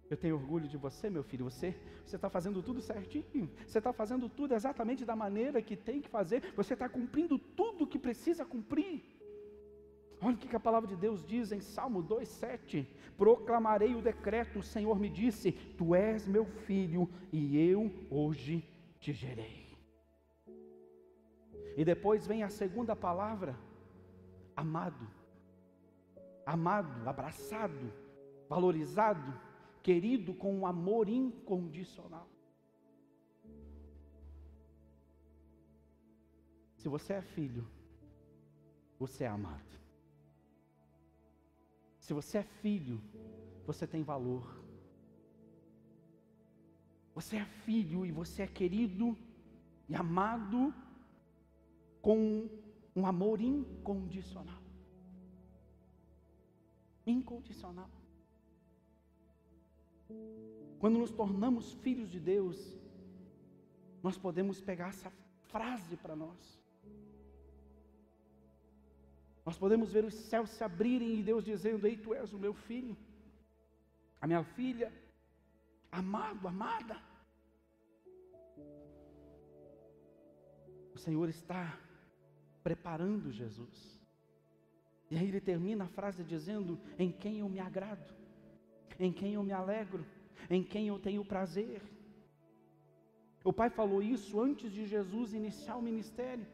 eu 0.09 0.17
tenho 0.17 0.35
orgulho 0.35 0.67
de 0.67 0.77
você, 0.77 1.09
meu 1.09 1.23
filho. 1.23 1.45
Você 1.45 1.75
você 2.05 2.17
está 2.17 2.29
fazendo 2.29 2.61
tudo 2.61 2.81
certinho. 2.81 3.49
Você 3.65 3.79
está 3.79 3.91
fazendo 3.91 4.29
tudo 4.29 4.53
exatamente 4.53 5.03
da 5.03 5.15
maneira 5.15 5.61
que 5.61 5.75
tem 5.75 6.01
que 6.01 6.07
fazer. 6.07 6.53
Você 6.55 6.73
está 6.73 6.87
cumprindo 6.87 7.39
tudo 7.39 7.87
que 7.87 7.97
precisa 7.97 8.45
cumprir. 8.45 9.03
Olha 10.21 10.35
o 10.35 10.37
que 10.37 10.55
a 10.55 10.59
palavra 10.59 10.87
de 10.87 10.95
Deus 10.95 11.25
diz 11.25 11.51
em 11.51 11.59
Salmo 11.59 12.03
2,7: 12.03 12.85
Proclamarei 13.17 13.95
o 13.95 14.01
decreto, 14.01 14.59
o 14.59 14.63
Senhor 14.63 14.99
me 14.99 15.09
disse: 15.09 15.51
Tu 15.51 15.95
és 15.95 16.27
meu 16.27 16.45
filho, 16.45 17.09
e 17.31 17.57
eu 17.57 17.91
hoje 18.09 18.63
te 18.99 19.11
gerei. 19.11 19.65
E 21.75 21.83
depois 21.83 22.27
vem 22.27 22.43
a 22.43 22.49
segunda 22.49 22.95
palavra: 22.95 23.57
amado, 24.55 25.07
amado, 26.45 27.07
abraçado, 27.07 27.91
valorizado 28.47 29.39
querido 29.81 30.33
com 30.33 30.53
um 30.53 30.65
amor 30.65 31.07
incondicional. 31.09 32.27
Se 36.75 36.87
você 36.87 37.13
é 37.13 37.21
filho, 37.21 37.67
você 38.99 39.23
é 39.23 39.27
amado. 39.27 39.75
Se 41.99 42.13
você 42.13 42.39
é 42.39 42.43
filho, 42.43 43.01
você 43.65 43.87
tem 43.87 44.03
valor. 44.03 44.63
Você 47.15 47.37
é 47.37 47.45
filho 47.45 48.05
e 48.05 48.11
você 48.11 48.43
é 48.43 48.47
querido 48.47 49.17
e 49.87 49.95
amado 49.95 50.73
com 52.01 52.49
um 52.95 53.05
amor 53.05 53.41
incondicional. 53.41 54.64
Incondicional. 57.05 57.89
Quando 60.79 60.99
nos 60.99 61.11
tornamos 61.11 61.73
filhos 61.73 62.09
de 62.09 62.19
Deus, 62.19 62.57
nós 64.03 64.17
podemos 64.17 64.61
pegar 64.61 64.89
essa 64.89 65.11
frase 65.49 65.97
para 65.97 66.15
nós. 66.15 66.61
Nós 69.45 69.57
podemos 69.57 69.91
ver 69.91 70.03
os 70.03 70.13
céus 70.13 70.49
se 70.49 70.63
abrirem 70.63 71.19
e 71.19 71.23
Deus 71.23 71.43
dizendo: 71.45 71.85
Ei, 71.85 71.95
tu 71.97 72.13
és 72.13 72.33
o 72.33 72.39
meu 72.39 72.53
filho, 72.53 72.97
a 74.19 74.27
minha 74.27 74.43
filha, 74.43 74.91
amado, 75.91 76.47
amada. 76.47 76.99
O 80.93 80.97
Senhor 80.97 81.29
está 81.29 81.77
preparando 82.63 83.31
Jesus. 83.31 84.04
E 85.09 85.17
aí 85.17 85.27
ele 85.27 85.41
termina 85.41 85.85
a 85.85 85.87
frase 85.87 86.23
dizendo: 86.23 86.79
Em 86.97 87.11
quem 87.11 87.39
eu 87.39 87.49
me 87.49 87.59
agrado 87.59 88.15
em 88.99 89.11
quem 89.11 89.33
eu 89.33 89.43
me 89.43 89.51
alegro, 89.51 90.05
em 90.49 90.63
quem 90.63 90.87
eu 90.87 90.99
tenho 90.99 91.23
prazer. 91.25 91.81
O 93.43 93.53
Pai 93.53 93.69
falou 93.69 94.01
isso 94.01 94.39
antes 94.39 94.71
de 94.71 94.85
Jesus 94.85 95.33
iniciar 95.33 95.77
o 95.77 95.81
ministério. 95.81 96.45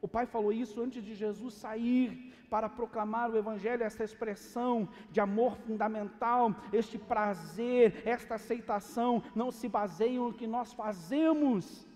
O 0.00 0.08
Pai 0.08 0.24
falou 0.26 0.52
isso 0.52 0.80
antes 0.80 1.04
de 1.04 1.14
Jesus 1.14 1.54
sair 1.54 2.34
para 2.48 2.68
proclamar 2.68 3.30
o 3.30 3.36
Evangelho, 3.36 3.82
essa 3.82 4.04
expressão 4.04 4.88
de 5.10 5.20
amor 5.20 5.56
fundamental, 5.56 6.54
este 6.72 6.98
prazer, 6.98 8.02
esta 8.04 8.36
aceitação, 8.36 9.22
não 9.34 9.50
se 9.50 9.68
baseiam 9.68 10.28
no 10.28 10.34
que 10.34 10.46
nós 10.46 10.72
fazemos, 10.72 11.86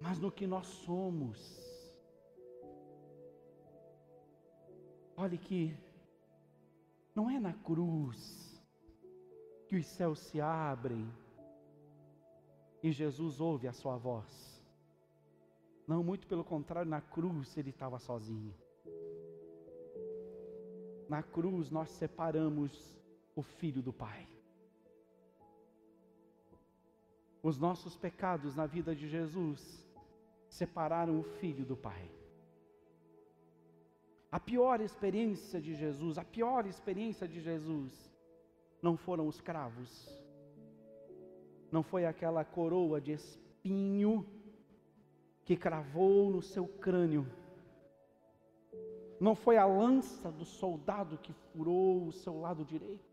mas 0.00 0.18
no 0.18 0.30
que 0.30 0.46
nós 0.46 0.66
somos. 0.66 1.61
Olhe 5.16 5.38
que 5.38 5.76
não 7.14 7.28
é 7.28 7.38
na 7.38 7.52
cruz 7.52 8.62
que 9.68 9.76
os 9.76 9.86
céus 9.86 10.18
se 10.18 10.40
abrem 10.40 11.10
e 12.82 12.90
Jesus 12.90 13.40
ouve 13.40 13.68
a 13.68 13.72
sua 13.72 13.96
voz. 13.96 14.52
Não, 15.86 16.02
muito 16.02 16.26
pelo 16.26 16.44
contrário, 16.44 16.90
na 16.90 17.00
cruz 17.00 17.56
ele 17.56 17.70
estava 17.70 17.98
sozinho. 17.98 18.54
Na 21.08 21.22
cruz 21.22 21.70
nós 21.70 21.90
separamos 21.90 22.98
o 23.36 23.42
filho 23.42 23.82
do 23.82 23.92
Pai. 23.92 24.28
Os 27.42 27.58
nossos 27.58 27.96
pecados 27.96 28.54
na 28.54 28.66
vida 28.66 28.94
de 28.94 29.08
Jesus 29.08 29.86
separaram 30.48 31.18
o 31.18 31.22
filho 31.22 31.64
do 31.64 31.76
Pai. 31.76 32.10
A 34.32 34.40
pior 34.40 34.80
experiência 34.80 35.60
de 35.60 35.74
Jesus, 35.74 36.16
a 36.16 36.24
pior 36.24 36.64
experiência 36.66 37.28
de 37.28 37.38
Jesus 37.38 38.10
não 38.80 38.96
foram 38.96 39.28
os 39.28 39.42
cravos, 39.42 40.10
não 41.70 41.82
foi 41.82 42.06
aquela 42.06 42.42
coroa 42.42 42.98
de 42.98 43.12
espinho 43.12 44.26
que 45.44 45.54
cravou 45.54 46.30
no 46.30 46.40
seu 46.40 46.66
crânio, 46.66 47.30
não 49.20 49.34
foi 49.34 49.58
a 49.58 49.66
lança 49.66 50.32
do 50.32 50.46
soldado 50.46 51.18
que 51.18 51.34
furou 51.34 52.06
o 52.06 52.12
seu 52.12 52.40
lado 52.40 52.64
direito, 52.64 53.12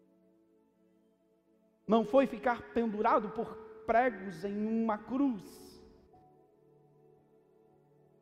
não 1.85 2.05
foi 2.05 2.27
ficar 2.27 2.61
pendurado 2.71 3.29
por 3.31 3.57
pregos 3.85 4.45
em 4.45 4.65
uma 4.65 4.97
cruz. 4.97 5.43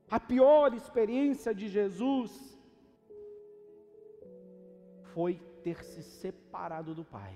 A 0.10 0.20
pior 0.20 0.74
experiência 0.74 1.54
de 1.54 1.68
Jesus 1.68 2.57
foi 5.18 5.34
ter 5.64 5.84
se 5.84 6.04
separado 6.04 6.94
do 6.94 7.04
Pai. 7.04 7.36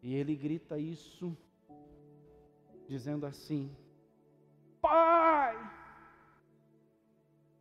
E 0.00 0.14
ele 0.14 0.36
grita 0.36 0.78
isso, 0.78 1.36
dizendo 2.86 3.26
assim: 3.26 3.76
Pai, 4.80 5.56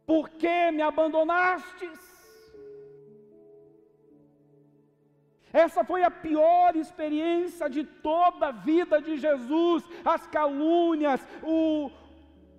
por 0.06 0.30
que 0.30 0.70
me 0.70 0.84
abandonastes? 0.84 2.00
Essa 5.52 5.84
foi 5.84 6.04
a 6.04 6.12
pior 6.12 6.76
experiência 6.76 7.68
de 7.68 7.84
toda 7.84 8.50
a 8.50 8.52
vida 8.52 9.02
de 9.02 9.18
Jesus, 9.18 9.84
as 10.06 10.28
calúnias, 10.28 11.28
o, 11.42 11.90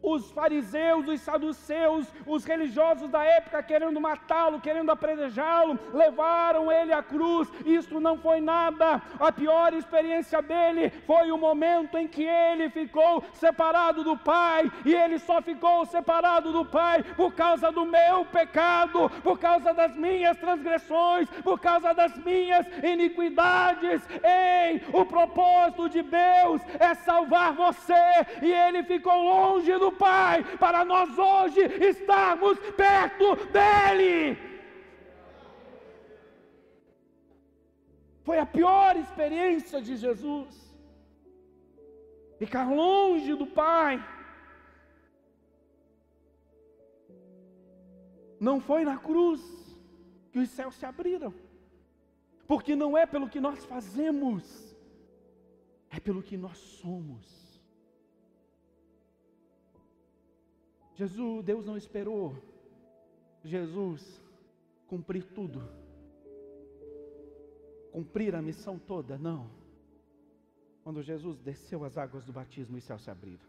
os 0.02 0.30
fariseus, 0.32 1.06
os 1.06 1.20
saduceus, 1.20 2.12
os 2.26 2.44
religiosos 2.44 3.08
da 3.08 3.22
época 3.24 3.62
querendo 3.62 4.00
matá-lo, 4.00 4.60
querendo 4.60 4.90
apredejá-lo, 4.90 5.78
levaram 5.94 6.70
ele 6.72 6.92
à 6.92 7.02
cruz. 7.02 7.48
Isto 7.64 8.00
não 8.00 8.18
foi 8.18 8.40
nada. 8.40 9.00
A 9.20 9.30
pior 9.30 9.72
experiência 9.72 10.42
dele 10.42 10.90
foi 11.06 11.30
o 11.30 11.38
momento 11.38 11.96
em 11.96 12.08
que 12.08 12.24
ele 12.24 12.68
ficou 12.70 13.22
separado 13.32 14.02
do 14.02 14.16
Pai, 14.16 14.70
e 14.84 14.94
ele 14.94 15.18
só 15.18 15.40
ficou 15.40 15.86
separado 15.86 16.52
do 16.52 16.64
Pai 16.64 17.02
por 17.16 17.32
causa 17.34 17.70
do 17.70 17.84
meu 17.84 18.24
pecado, 18.24 19.10
por 19.22 19.38
causa 19.38 19.72
das 19.72 19.96
minhas 19.96 20.36
transgressões, 20.38 21.28
por 21.42 21.60
causa 21.60 21.94
das 21.94 22.16
minhas 22.18 22.66
iniquidades. 22.82 24.02
Ei, 24.22 24.82
o 24.92 25.04
propósito 25.04 25.88
de 25.88 26.02
Deus 26.02 26.60
é 26.80 26.94
salvar 26.94 27.52
você, 27.52 27.94
e 28.40 28.50
ele 28.50 28.82
ficou 28.82 29.22
longe 29.22 29.72
do 29.78 29.91
Pai, 29.92 30.44
para 30.59 30.85
nós 30.85 31.16
hoje 31.18 31.61
estarmos 31.61 32.59
perto 32.76 33.37
dEle. 33.52 34.37
Foi 38.24 38.38
a 38.38 38.46
pior 38.46 38.96
experiência 38.96 39.81
de 39.81 39.96
Jesus. 39.96 40.74
Ficar 42.38 42.68
longe 42.70 43.35
do 43.35 43.46
Pai. 43.46 44.02
Não 48.38 48.61
foi 48.61 48.85
na 48.85 48.96
cruz 48.96 49.40
que 50.33 50.38
os 50.38 50.50
céus 50.50 50.74
se 50.74 50.85
abriram. 50.85 51.33
Porque 52.46 52.74
não 52.74 52.96
é 52.98 53.07
pelo 53.07 53.28
que 53.28 53.40
nós 53.40 53.64
fazemos, 53.64 54.76
é 55.90 55.98
pelo 56.00 56.22
que 56.22 56.37
nós 56.37 56.59
somos. 56.59 57.41
Jesus, 61.02 61.44
Deus 61.44 61.66
não 61.66 61.76
esperou 61.76 62.36
Jesus 63.42 64.22
cumprir 64.86 65.24
tudo, 65.24 65.60
cumprir 67.90 68.36
a 68.36 68.42
missão 68.42 68.78
toda, 68.78 69.18
não. 69.18 69.50
Quando 70.84 71.02
Jesus 71.02 71.40
desceu 71.40 71.84
as 71.84 71.98
águas 71.98 72.24
do 72.24 72.32
batismo, 72.32 72.76
os 72.76 72.84
céus 72.84 73.02
se 73.02 73.10
abriram. 73.10 73.44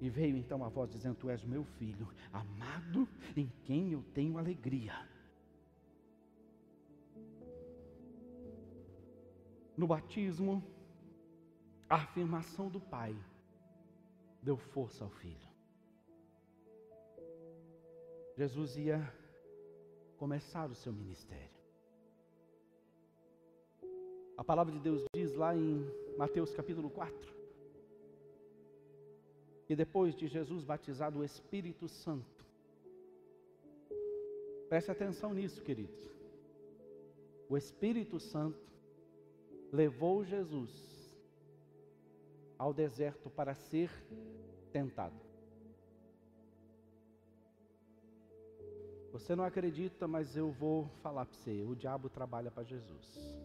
E 0.00 0.08
veio 0.08 0.38
então 0.38 0.64
a 0.64 0.70
voz 0.70 0.90
dizendo: 0.90 1.16
Tu 1.16 1.28
és 1.28 1.44
meu 1.44 1.64
filho, 1.64 2.08
amado, 2.32 3.06
em 3.36 3.52
quem 3.64 3.92
eu 3.92 4.02
tenho 4.14 4.38
alegria. 4.38 4.94
No 9.76 9.86
batismo, 9.86 10.64
a 11.90 11.96
afirmação 11.96 12.70
do 12.70 12.80
Pai 12.80 13.14
deu 14.42 14.56
força 14.56 15.04
ao 15.04 15.10
filho. 15.10 15.47
Jesus 18.38 18.76
ia 18.76 19.12
começar 20.16 20.70
o 20.70 20.74
seu 20.76 20.92
ministério. 20.92 21.58
A 24.36 24.44
palavra 24.44 24.72
de 24.72 24.78
Deus 24.78 25.02
diz 25.12 25.34
lá 25.34 25.56
em 25.56 25.84
Mateus 26.16 26.54
capítulo 26.54 26.88
4, 26.88 27.34
que 29.66 29.74
depois 29.74 30.14
de 30.14 30.28
Jesus 30.28 30.62
batizado 30.62 31.18
o 31.18 31.24
Espírito 31.24 31.88
Santo, 31.88 32.46
preste 34.68 34.92
atenção 34.92 35.34
nisso, 35.34 35.60
queridos. 35.60 36.08
O 37.48 37.56
Espírito 37.56 38.20
Santo 38.20 38.70
levou 39.72 40.24
Jesus 40.24 40.70
ao 42.56 42.72
deserto 42.72 43.28
para 43.28 43.52
ser 43.52 43.90
tentado. 44.70 45.27
Você 49.12 49.34
não 49.34 49.44
acredita, 49.44 50.06
mas 50.06 50.36
eu 50.36 50.50
vou 50.50 50.88
falar 51.02 51.24
para 51.24 51.34
você: 51.34 51.62
o 51.62 51.74
diabo 51.74 52.08
trabalha 52.08 52.50
para 52.50 52.62
Jesus. 52.62 53.38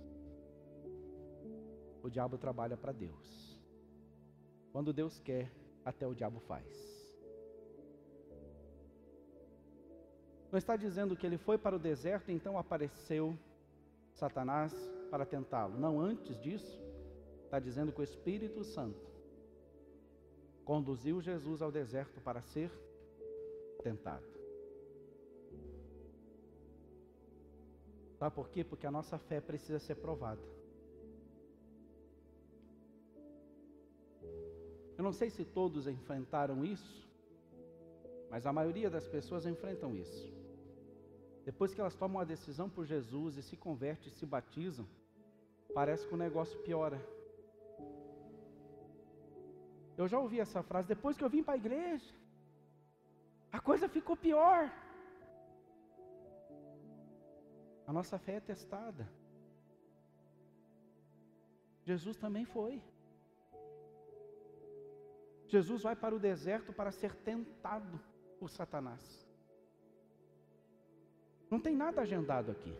O 2.01 2.09
diabo 2.09 2.37
trabalha 2.37 2.75
para 2.75 2.91
Deus. 2.91 3.59
Quando 4.71 4.91
Deus 4.91 5.19
quer, 5.19 5.51
até 5.85 6.05
o 6.05 6.13
diabo 6.13 6.39
faz. 6.41 6.93
Não 10.51 10.57
está 10.57 10.75
dizendo 10.75 11.15
que 11.15 11.25
ele 11.25 11.37
foi 11.37 11.57
para 11.57 11.75
o 11.75 11.79
deserto 11.79 12.29
então 12.29 12.57
apareceu 12.57 13.35
Satanás 14.13 14.73
para 15.09 15.25
tentá-lo. 15.25 15.77
Não, 15.79 15.99
antes 15.99 16.39
disso, 16.41 16.79
está 17.45 17.59
dizendo 17.59 17.91
que 17.91 18.01
o 18.01 18.03
Espírito 18.03 18.63
Santo 18.63 19.13
conduziu 20.63 21.21
Jesus 21.21 21.61
ao 21.61 21.71
deserto 21.71 22.21
para 22.21 22.41
ser 22.41 22.71
tentado. 23.81 24.32
Sabe 28.23 28.35
por 28.35 28.47
quê? 28.47 28.63
Porque 28.63 28.87
a 28.87 28.91
nossa 28.97 29.17
fé 29.17 29.41
precisa 29.41 29.79
ser 29.79 29.95
provada. 29.95 30.41
Eu 34.97 35.03
não 35.03 35.11
sei 35.11 35.29
se 35.29 35.43
todos 35.43 35.87
enfrentaram 35.87 36.63
isso, 36.63 37.05
mas 38.29 38.45
a 38.45 38.53
maioria 38.53 38.89
das 38.89 39.05
pessoas 39.09 39.45
enfrentam 39.45 39.93
isso. 39.93 40.33
Depois 41.43 41.73
que 41.73 41.81
elas 41.81 41.97
tomam 41.97 42.21
a 42.21 42.23
decisão 42.23 42.69
por 42.69 42.85
Jesus 42.85 43.35
e 43.35 43.43
se 43.43 43.57
convertem, 43.57 44.09
se 44.13 44.25
batizam, 44.25 44.87
parece 45.73 46.07
que 46.07 46.13
o 46.13 46.23
negócio 46.25 46.57
piora. 46.59 47.05
Eu 49.97 50.07
já 50.07 50.17
ouvi 50.17 50.39
essa 50.39 50.63
frase 50.63 50.87
depois 50.87 51.17
que 51.17 51.25
eu 51.25 51.29
vim 51.29 51.43
para 51.43 51.55
a 51.55 51.57
igreja. 51.57 52.09
A 53.51 53.59
coisa 53.59 53.89
ficou 53.89 54.15
pior. 54.15 54.71
A 57.85 57.93
nossa 57.93 58.17
fé 58.17 58.35
é 58.35 58.39
testada. 58.39 59.07
Jesus 61.83 62.17
também 62.17 62.45
foi. 62.45 62.81
Jesus 65.47 65.83
vai 65.83 65.95
para 65.95 66.15
o 66.15 66.19
deserto 66.19 66.71
para 66.73 66.91
ser 66.91 67.13
tentado 67.15 67.99
por 68.39 68.49
Satanás. 68.49 69.27
Não 71.49 71.59
tem 71.59 71.75
nada 71.75 72.01
agendado 72.01 72.51
aqui. 72.51 72.73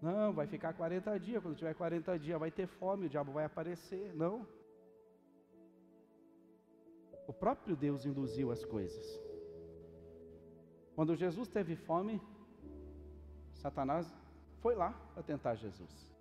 Não, 0.00 0.32
vai 0.32 0.46
ficar 0.46 0.72
40 0.72 1.18
dias. 1.18 1.42
Quando 1.42 1.56
tiver 1.56 1.74
40 1.74 2.18
dias, 2.18 2.38
vai 2.38 2.50
ter 2.50 2.66
fome, 2.66 3.06
o 3.06 3.08
diabo 3.10 3.32
vai 3.32 3.44
aparecer. 3.44 4.14
Não. 4.14 4.46
O 7.26 7.32
próprio 7.32 7.76
Deus 7.76 8.06
induziu 8.06 8.50
as 8.50 8.64
coisas. 8.64 9.27
Quando 10.98 11.14
Jesus 11.14 11.46
teve 11.46 11.76
fome, 11.76 12.20
Satanás 13.52 14.04
foi 14.60 14.74
lá 14.74 14.90
para 15.14 15.22
tentar 15.22 15.54
Jesus. 15.54 16.12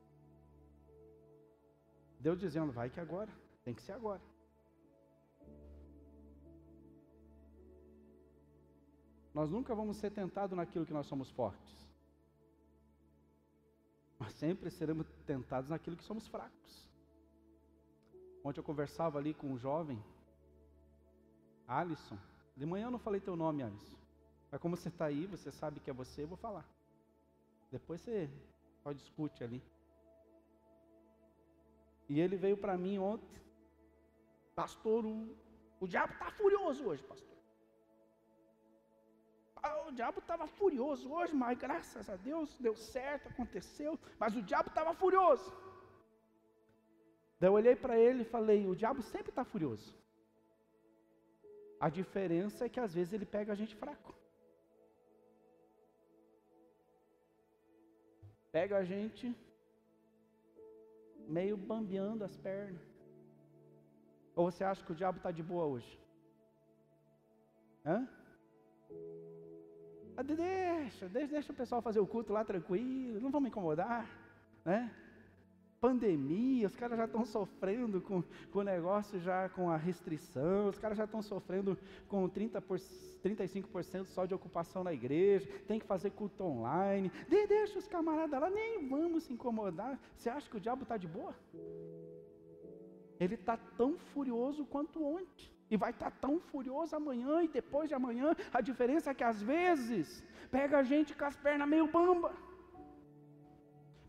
Deus 2.20 2.40
dizendo: 2.40 2.72
vai 2.72 2.88
que 2.88 3.00
agora, 3.00 3.32
tem 3.64 3.74
que 3.74 3.82
ser 3.82 3.94
agora. 3.94 4.22
Nós 9.34 9.50
nunca 9.50 9.74
vamos 9.74 9.98
ser 9.98 10.12
tentados 10.12 10.56
naquilo 10.56 10.86
que 10.86 10.94
nós 10.94 11.08
somos 11.08 11.32
fortes. 11.32 11.76
Mas 14.20 14.32
sempre 14.34 14.70
seremos 14.70 15.08
tentados 15.26 15.72
naquilo 15.72 15.98
que 15.98 16.04
somos 16.04 16.28
fracos. 16.28 16.88
Ontem 18.44 18.60
eu 18.60 18.64
conversava 18.64 19.18
ali 19.18 19.34
com 19.34 19.48
um 19.48 19.58
jovem, 19.58 20.00
Alisson. 21.68 22.20
De 22.56 22.64
manhã 22.68 22.86
eu 22.86 22.92
não 22.92 23.00
falei 23.00 23.20
teu 23.20 23.36
nome, 23.36 23.64
Alisson. 23.64 24.07
Mas 24.52 24.62
como 24.62 24.78
você 24.78 24.90
está 24.90 25.06
aí, 25.06 25.26
você 25.26 25.52
sabe 25.52 25.80
que 25.80 25.90
é 25.90 25.94
você, 25.94 26.24
eu 26.24 26.28
vou 26.28 26.38
falar. 26.38 26.66
Depois 27.72 28.02
você 28.02 28.30
só 28.82 28.92
discute 28.92 29.44
ali. 29.44 29.62
E 32.10 32.20
ele 32.22 32.38
veio 32.38 32.58
para 32.58 32.78
mim 32.78 32.98
ontem, 32.98 33.42
pastor, 34.56 35.06
o, 35.06 35.36
o 35.80 35.88
diabo 35.88 36.14
está 36.14 36.32
furioso 36.32 36.86
hoje, 36.88 37.04
pastor. 37.04 37.38
Ah, 39.62 39.88
o 39.88 39.92
diabo 39.92 40.20
estava 40.20 40.48
furioso 40.48 41.12
hoje, 41.12 41.34
mas 41.36 41.58
graças 41.58 42.10
a 42.10 42.16
Deus 42.16 42.58
deu 42.58 42.76
certo, 42.76 43.28
aconteceu, 43.28 44.00
mas 44.18 44.36
o 44.36 44.42
diabo 44.42 44.70
estava 44.70 44.94
furioso. 44.94 45.52
Daí 47.40 47.50
eu 47.50 47.54
olhei 47.54 47.76
para 47.76 47.98
ele 48.00 48.22
e 48.22 48.32
falei: 48.36 48.66
o 48.66 48.76
diabo 48.76 49.02
sempre 49.02 49.30
está 49.30 49.44
furioso. 49.44 49.94
A 51.80 51.90
diferença 51.90 52.66
é 52.66 52.70
que 52.70 52.80
às 52.80 52.94
vezes 52.94 53.14
ele 53.14 53.26
pega 53.26 53.52
a 53.52 53.56
gente 53.56 53.76
fraco. 53.76 54.16
Pega 58.58 58.76
a 58.78 58.84
gente 58.84 59.26
meio 61.38 61.56
bambeando 61.56 62.24
as 62.24 62.36
pernas. 62.38 62.88
Ou 64.36 64.50
você 64.50 64.64
acha 64.64 64.84
que 64.84 64.92
o 64.92 64.96
diabo 64.96 65.18
está 65.20 65.30
de 65.30 65.44
boa 65.44 65.66
hoje? 65.66 65.94
Hã? 67.86 67.98
Ah, 70.18 70.24
deixa, 70.24 71.08
deixa, 71.08 71.32
deixa 71.36 71.54
o 71.54 71.56
pessoal 71.56 71.84
fazer 71.84 72.00
o 72.00 72.08
culto 72.08 72.34
lá 72.34 72.44
tranquilo, 72.44 73.22
não 73.22 73.30
vamos 73.30 73.50
incomodar, 73.50 74.10
né? 74.66 74.82
Pandemia, 75.80 76.68
os 76.68 76.76
caras 76.76 76.98
já 76.98 77.06
estão 77.06 77.24
sofrendo 77.24 78.02
com, 78.02 78.24
com 78.52 78.60
o 78.60 78.64
negócio, 78.64 79.20
já 79.20 79.48
com 79.50 79.70
a 79.70 79.78
restrição, 79.78 80.70
os 80.70 80.78
caras 80.78 80.98
já 80.98 81.06
estão 81.06 81.22
sofrendo 81.22 81.78
com 82.08 82.28
30 82.28 82.62
por, 82.62 82.80
35% 83.24 84.06
só 84.06 84.26
de 84.26 84.34
ocupação 84.34 84.84
na 84.84 84.94
igreja, 84.94 85.48
tem 85.68 85.80
que 85.80 85.86
fazer 85.86 86.12
culto 86.12 86.44
online, 86.44 87.12
de, 87.28 87.48
deixa 87.48 87.78
os 87.78 87.88
camaradas 87.88 88.40
lá, 88.40 88.50
nem 88.50 88.88
vamos 88.88 89.24
se 89.24 89.34
incomodar. 89.34 90.00
Você 90.16 90.30
acha 90.30 90.50
que 90.50 90.58
o 90.58 90.60
diabo 90.60 90.84
está 90.84 90.98
de 90.98 91.08
boa? 91.08 91.36
Ele 93.20 93.36
está 93.36 93.58
tão 93.58 93.98
furioso 93.98 94.66
quanto 94.66 95.04
ontem. 95.04 95.52
E 95.70 95.76
vai 95.76 95.92
estar 95.92 96.12
tá 96.12 96.18
tão 96.22 96.40
furioso 96.40 96.96
amanhã 96.96 97.44
e 97.44 97.48
depois 97.48 97.90
de 97.90 97.96
amanhã. 97.96 98.34
A 98.54 98.62
diferença 98.62 99.12
é 99.12 99.14
que 99.14 99.24
às 99.24 99.42
vezes 99.42 100.24
pega 100.50 100.78
a 100.78 100.84
gente 100.84 101.14
com 101.14 101.26
as 101.26 101.36
pernas 101.36 101.68
meio 101.68 101.88
bamba 101.88 102.32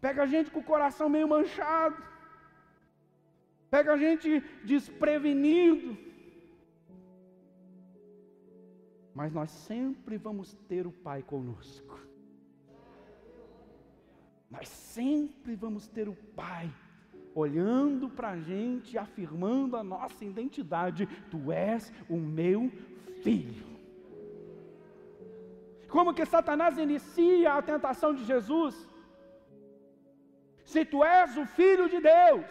pega 0.00 0.22
a 0.22 0.26
gente 0.26 0.50
com 0.50 0.60
o 0.60 0.64
coração 0.64 1.08
meio 1.08 1.28
manchado, 1.28 2.02
pega 3.70 3.92
a 3.92 3.96
gente 3.96 4.40
desprevenido. 4.64 5.96
Mas 9.14 9.32
nós 9.32 9.50
sempre 9.50 10.16
vamos 10.16 10.54
ter 10.68 10.86
o 10.86 10.92
Pai 10.92 11.22
conosco. 11.22 11.98
Nós 14.50 14.68
sempre 14.68 15.56
vamos 15.56 15.88
ter 15.88 16.08
o 16.08 16.14
Pai 16.14 16.72
olhando 17.34 18.08
para 18.08 18.30
a 18.30 18.40
gente, 18.40 18.96
afirmando 18.96 19.76
a 19.76 19.84
nossa 19.84 20.24
identidade: 20.24 21.06
Tu 21.30 21.52
és 21.52 21.92
o 22.08 22.16
meu 22.16 22.70
filho. 23.22 23.66
Como 25.88 26.14
que 26.14 26.24
Satanás 26.24 26.78
inicia 26.78 27.54
a 27.54 27.62
tentação 27.62 28.14
de 28.14 28.24
Jesus? 28.24 28.87
Se 30.72 30.80
tu 30.92 30.98
és 31.04 31.36
o 31.42 31.44
filho 31.58 31.86
de 31.92 31.98
Deus, 32.12 32.46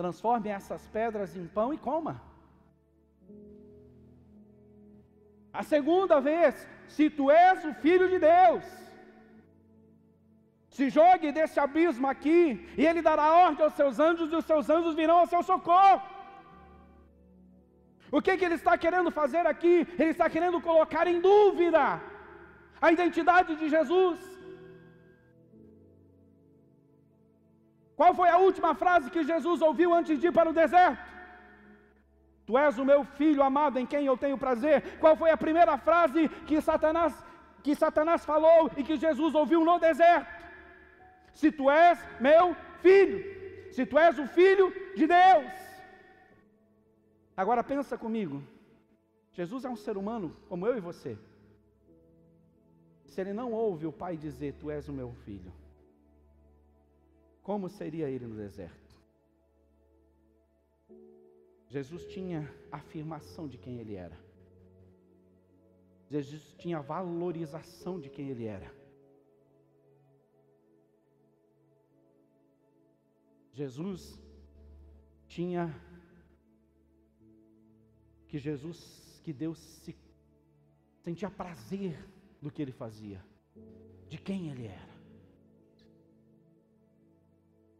transforme 0.00 0.48
essas 0.58 0.82
pedras 0.96 1.36
em 1.40 1.46
pão 1.56 1.68
e 1.76 1.78
coma. 1.86 2.14
A 5.60 5.62
segunda 5.72 6.16
vez, 6.30 6.54
se 6.94 7.04
tu 7.18 7.24
és 7.30 7.64
o 7.70 7.72
filho 7.84 8.08
de 8.12 8.18
Deus, 8.32 8.64
se 10.76 10.86
jogue 10.98 11.30
desse 11.38 11.58
abismo 11.64 12.06
aqui, 12.14 12.40
e 12.80 12.86
ele 12.90 13.02
dará 13.08 13.26
ordem 13.46 13.64
aos 13.64 13.76
seus 13.80 13.98
anjos, 14.08 14.30
e 14.32 14.36
os 14.40 14.46
seus 14.50 14.68
anjos 14.76 14.94
virão 15.00 15.18
ao 15.20 15.30
seu 15.32 15.42
socorro. 15.42 16.02
O 18.16 18.20
que, 18.24 18.36
que 18.36 18.46
ele 18.46 18.58
está 18.60 18.76
querendo 18.84 19.10
fazer 19.20 19.46
aqui? 19.46 19.76
Ele 20.00 20.12
está 20.16 20.28
querendo 20.34 20.60
colocar 20.68 21.06
em 21.06 21.20
dúvida 21.30 21.82
a 22.80 22.92
identidade 22.96 23.56
de 23.56 23.68
Jesus. 23.76 24.31
Qual 28.02 28.14
foi 28.20 28.28
a 28.28 28.38
última 28.46 28.74
frase 28.74 29.12
que 29.14 29.22
Jesus 29.22 29.58
ouviu 29.66 29.88
antes 29.94 30.18
de 30.20 30.26
ir 30.26 30.32
para 30.36 30.50
o 30.50 30.56
deserto? 30.60 31.04
Tu 32.46 32.58
és 32.58 32.76
o 32.76 32.84
meu 32.84 33.04
filho 33.18 33.44
amado 33.48 33.78
em 33.78 33.86
quem 33.92 34.06
eu 34.06 34.16
tenho 34.22 34.36
prazer. 34.44 34.98
Qual 35.02 35.14
foi 35.20 35.30
a 35.30 35.36
primeira 35.36 35.74
frase 35.78 36.28
que 36.48 36.60
Satanás 36.60 37.12
que 37.62 37.76
Satanás 37.76 38.24
falou 38.24 38.68
e 38.76 38.82
que 38.82 38.96
Jesus 38.96 39.36
ouviu 39.36 39.60
no 39.64 39.78
deserto? 39.78 40.42
Se 41.32 41.52
tu 41.52 41.70
és 41.70 41.96
meu 42.28 42.56
filho, 42.80 43.20
se 43.70 43.86
tu 43.86 43.96
és 43.96 44.18
o 44.18 44.26
filho 44.26 44.66
de 44.96 45.06
Deus. 45.06 45.52
Agora 47.36 47.62
pensa 47.62 47.96
comigo. 47.96 48.42
Jesus 49.30 49.64
é 49.64 49.70
um 49.70 49.80
ser 49.86 49.96
humano 49.96 50.36
como 50.48 50.66
eu 50.66 50.76
e 50.76 50.86
você. 50.90 51.16
Se 53.06 53.20
ele 53.20 53.32
não 53.32 53.52
ouve 53.52 53.86
o 53.86 53.98
pai 54.04 54.16
dizer: 54.16 54.54
Tu 54.54 54.72
és 54.72 54.88
o 54.88 54.92
meu 54.92 55.12
filho, 55.24 55.52
como 57.42 57.68
seria 57.68 58.08
ele 58.08 58.26
no 58.26 58.36
deserto? 58.36 58.82
Jesus 61.68 62.04
tinha 62.06 62.52
afirmação 62.70 63.48
de 63.48 63.58
quem 63.58 63.78
ele 63.78 63.94
era. 63.94 64.18
Jesus 66.10 66.54
tinha 66.58 66.80
valorização 66.80 67.98
de 67.98 68.10
quem 68.10 68.28
ele 68.28 68.44
era. 68.44 68.70
Jesus 73.52 74.20
tinha 75.26 75.74
que 78.28 78.38
Jesus, 78.38 79.20
que 79.24 79.32
Deus 79.32 79.58
se 79.58 79.96
sentia 81.02 81.30
prazer 81.30 81.98
do 82.40 82.50
que 82.50 82.62
ele 82.62 82.72
fazia, 82.72 83.22
de 84.08 84.18
quem 84.18 84.50
ele 84.50 84.66
era. 84.66 84.91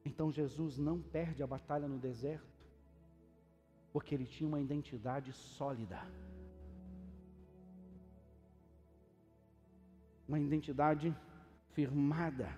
Então 0.04 0.32
Jesus 0.32 0.78
não 0.78 1.00
perde 1.00 1.42
a 1.42 1.46
batalha 1.46 1.86
no 1.86 1.98
deserto, 1.98 2.66
porque 3.92 4.14
ele 4.14 4.26
tinha 4.26 4.48
uma 4.48 4.60
identidade 4.60 5.32
sólida. 5.32 6.00
Uma 10.26 10.40
identidade 10.40 11.14
firmada. 11.72 12.48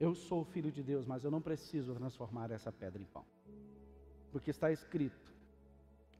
Eu 0.00 0.14
sou 0.14 0.44
filho 0.44 0.72
de 0.72 0.82
Deus, 0.82 1.06
mas 1.06 1.22
eu 1.22 1.30
não 1.30 1.40
preciso 1.40 1.94
transformar 1.94 2.50
essa 2.50 2.72
pedra 2.72 3.00
em 3.00 3.04
pão. 3.04 3.24
Porque 4.32 4.50
está 4.50 4.72
escrito: 4.72 5.30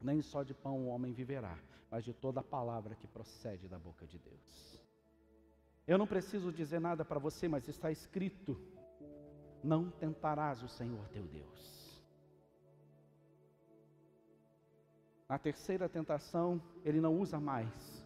nem 0.01 0.21
só 0.21 0.43
de 0.43 0.53
pão 0.53 0.85
o 0.85 0.87
homem 0.87 1.11
viverá, 1.11 1.57
mas 1.91 2.05
de 2.05 2.13
toda 2.13 2.39
a 2.39 2.43
palavra 2.43 2.95
que 2.95 3.07
procede 3.07 3.67
da 3.67 3.77
boca 3.77 4.05
de 4.07 4.17
Deus. 4.19 4.82
Eu 5.85 5.97
não 5.97 6.07
preciso 6.07 6.51
dizer 6.51 6.79
nada 6.79 7.03
para 7.03 7.19
você, 7.19 7.47
mas 7.47 7.67
está 7.67 7.91
escrito: 7.91 8.57
não 9.63 9.89
tentarás 9.89 10.63
o 10.63 10.67
Senhor 10.67 11.07
teu 11.09 11.23
Deus. 11.23 11.83
Na 15.27 15.37
terceira 15.37 15.89
tentação, 15.89 16.61
ele 16.83 17.01
não 17.01 17.17
usa 17.17 17.39
mais. 17.39 18.05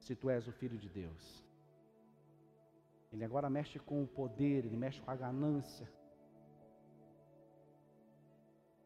Se 0.00 0.16
tu 0.16 0.28
és 0.28 0.46
o 0.48 0.52
filho 0.52 0.76
de 0.76 0.88
Deus. 0.88 1.44
Ele 3.12 3.24
agora 3.24 3.50
mexe 3.50 3.78
com 3.78 4.02
o 4.02 4.08
poder, 4.08 4.64
ele 4.64 4.76
mexe 4.76 5.00
com 5.00 5.10
a 5.10 5.16
ganância. 5.16 5.88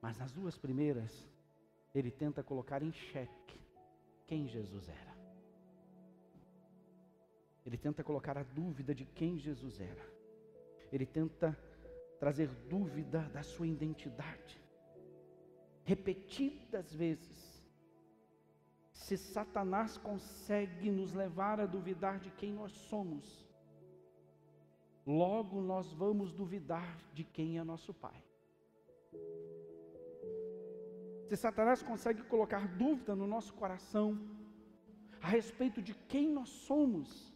Mas 0.01 0.19
nas 0.19 0.33
duas 0.33 0.57
primeiras, 0.59 1.11
ele 1.95 2.11
tenta 2.11 2.43
colocar 2.43 2.83
em 2.83 2.93
xeque 2.93 3.61
quem 4.27 4.47
Jesus 4.49 4.89
era. 4.89 5.14
Ele 7.65 7.79
tenta 7.79 8.05
colocar 8.05 8.37
a 8.37 8.43
dúvida 8.43 8.95
de 8.95 9.05
quem 9.05 9.39
Jesus 9.39 9.81
era. 9.81 10.07
Ele 10.93 11.07
tenta 11.07 11.59
trazer 12.19 12.49
dúvida 12.69 13.21
da 13.33 13.43
sua 13.43 13.67
identidade. 13.67 14.63
Repetidas 15.85 16.95
vezes. 16.95 17.63
Se 18.93 19.17
Satanás 19.17 19.97
consegue 19.99 20.91
nos 20.91 21.13
levar 21.13 21.59
a 21.61 21.67
duvidar 21.67 22.21
de 22.21 22.31
quem 22.31 22.53
nós 22.53 22.71
somos, 22.73 23.45
logo 25.07 25.61
nós 25.61 25.93
vamos 25.93 26.33
duvidar 26.33 26.97
de 27.13 27.25
quem 27.25 27.59
é 27.59 27.65
nosso 27.65 27.93
Pai. 27.93 28.23
Se 31.27 31.37
Satanás 31.37 31.83
consegue 31.83 32.23
colocar 32.23 32.69
dúvida 32.69 33.17
no 33.17 33.27
nosso 33.27 33.53
coração 33.55 34.19
a 35.21 35.27
respeito 35.27 35.83
de 35.83 35.93
quem 35.93 36.31
nós 36.31 36.49
somos, 36.49 37.34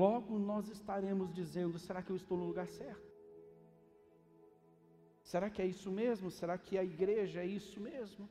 logo 0.00 0.38
nós 0.50 0.68
estaremos 0.76 1.28
dizendo: 1.40 1.78
será 1.86 2.02
que 2.02 2.10
eu 2.10 2.16
estou 2.22 2.36
no 2.38 2.46
lugar 2.50 2.68
certo? 2.68 3.10
Será 5.30 5.48
que 5.50 5.60
é 5.64 5.66
isso 5.74 5.90
mesmo? 5.90 6.30
Será 6.30 6.56
que 6.64 6.78
a 6.78 6.84
igreja 6.92 7.40
é 7.40 7.46
isso 7.46 7.78
mesmo? 7.80 8.28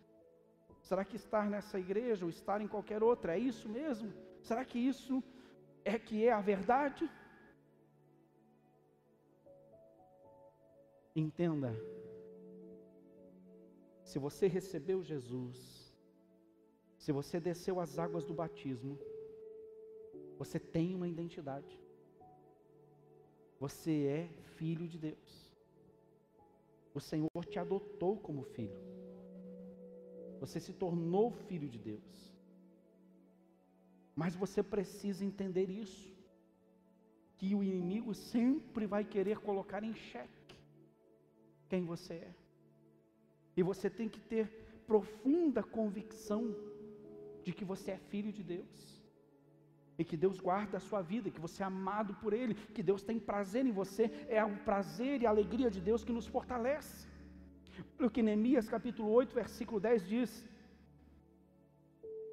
Será 0.88 1.04
que 1.06 1.16
estar 1.24 1.46
nessa 1.54 1.80
igreja 1.86 2.26
ou 2.26 2.32
estar 2.38 2.60
em 2.62 2.68
qualquer 2.68 3.02
outra 3.04 3.36
é 3.38 3.40
isso 3.52 3.68
mesmo? 3.70 4.12
Será 4.42 4.64
que 4.66 4.80
isso 4.92 5.24
é 5.94 5.98
que 6.00 6.26
é 6.28 6.32
a 6.32 6.42
verdade? 6.42 7.10
Entenda, 11.16 11.72
se 14.10 14.18
você 14.26 14.48
recebeu 14.48 15.04
Jesus, 15.04 15.58
se 16.98 17.12
você 17.12 17.40
desceu 17.40 17.80
as 17.80 18.00
águas 18.00 18.26
do 18.26 18.34
batismo, 18.34 18.98
você 20.42 20.60
tem 20.76 20.96
uma 20.96 21.08
identidade. 21.08 21.74
Você 23.60 23.96
é 24.20 24.28
filho 24.58 24.88
de 24.88 24.98
Deus. 24.98 25.32
O 26.96 27.00
Senhor 27.00 27.44
te 27.48 27.60
adotou 27.60 28.18
como 28.18 28.42
filho. 28.56 28.82
Você 30.40 30.60
se 30.60 30.74
tornou 30.74 31.30
filho 31.48 31.70
de 31.70 31.78
Deus. 31.78 32.34
Mas 34.16 34.36
você 34.36 34.64
precisa 34.64 35.24
entender 35.24 35.70
isso. 35.70 36.12
Que 37.38 37.54
o 37.54 37.64
inimigo 37.64 38.16
sempre 38.16 38.88
vai 38.88 39.04
querer 39.06 39.38
colocar 39.50 39.84
em 39.84 39.94
xeque 39.94 40.58
quem 41.70 41.86
você 41.86 42.16
é. 42.16 42.34
E 43.56 43.62
você 43.62 43.92
tem 43.92 44.10
que 44.10 44.20
ter 44.20 44.48
profunda 44.88 45.62
convicção 45.62 46.44
de 47.44 47.54
que 47.54 47.64
você 47.64 47.92
é 47.92 47.98
filho 48.10 48.34
de 48.34 48.42
Deus. 48.42 49.01
E 50.02 50.04
que 50.10 50.18
Deus 50.26 50.38
guarda 50.48 50.78
a 50.78 50.86
sua 50.90 51.02
vida, 51.14 51.34
que 51.34 51.46
você 51.48 51.62
é 51.62 51.66
amado 51.68 52.12
por 52.22 52.32
Ele, 52.34 52.56
que 52.76 52.82
Deus 52.90 53.04
tem 53.04 53.20
prazer 53.32 53.64
em 53.68 53.76
você, 53.82 54.06
é 54.28 54.44
o 54.44 54.56
prazer 54.70 55.22
e 55.22 55.28
a 55.28 55.30
alegria 55.30 55.70
de 55.76 55.82
Deus 55.90 56.04
que 56.04 56.18
nos 56.18 56.26
fortalece. 56.36 57.08
Pelo 57.98 58.10
que 58.10 58.24
Neemias 58.24 58.68
capítulo 58.68 59.10
8, 59.12 59.36
versículo 59.36 59.80
10 59.80 60.08
diz: 60.08 60.32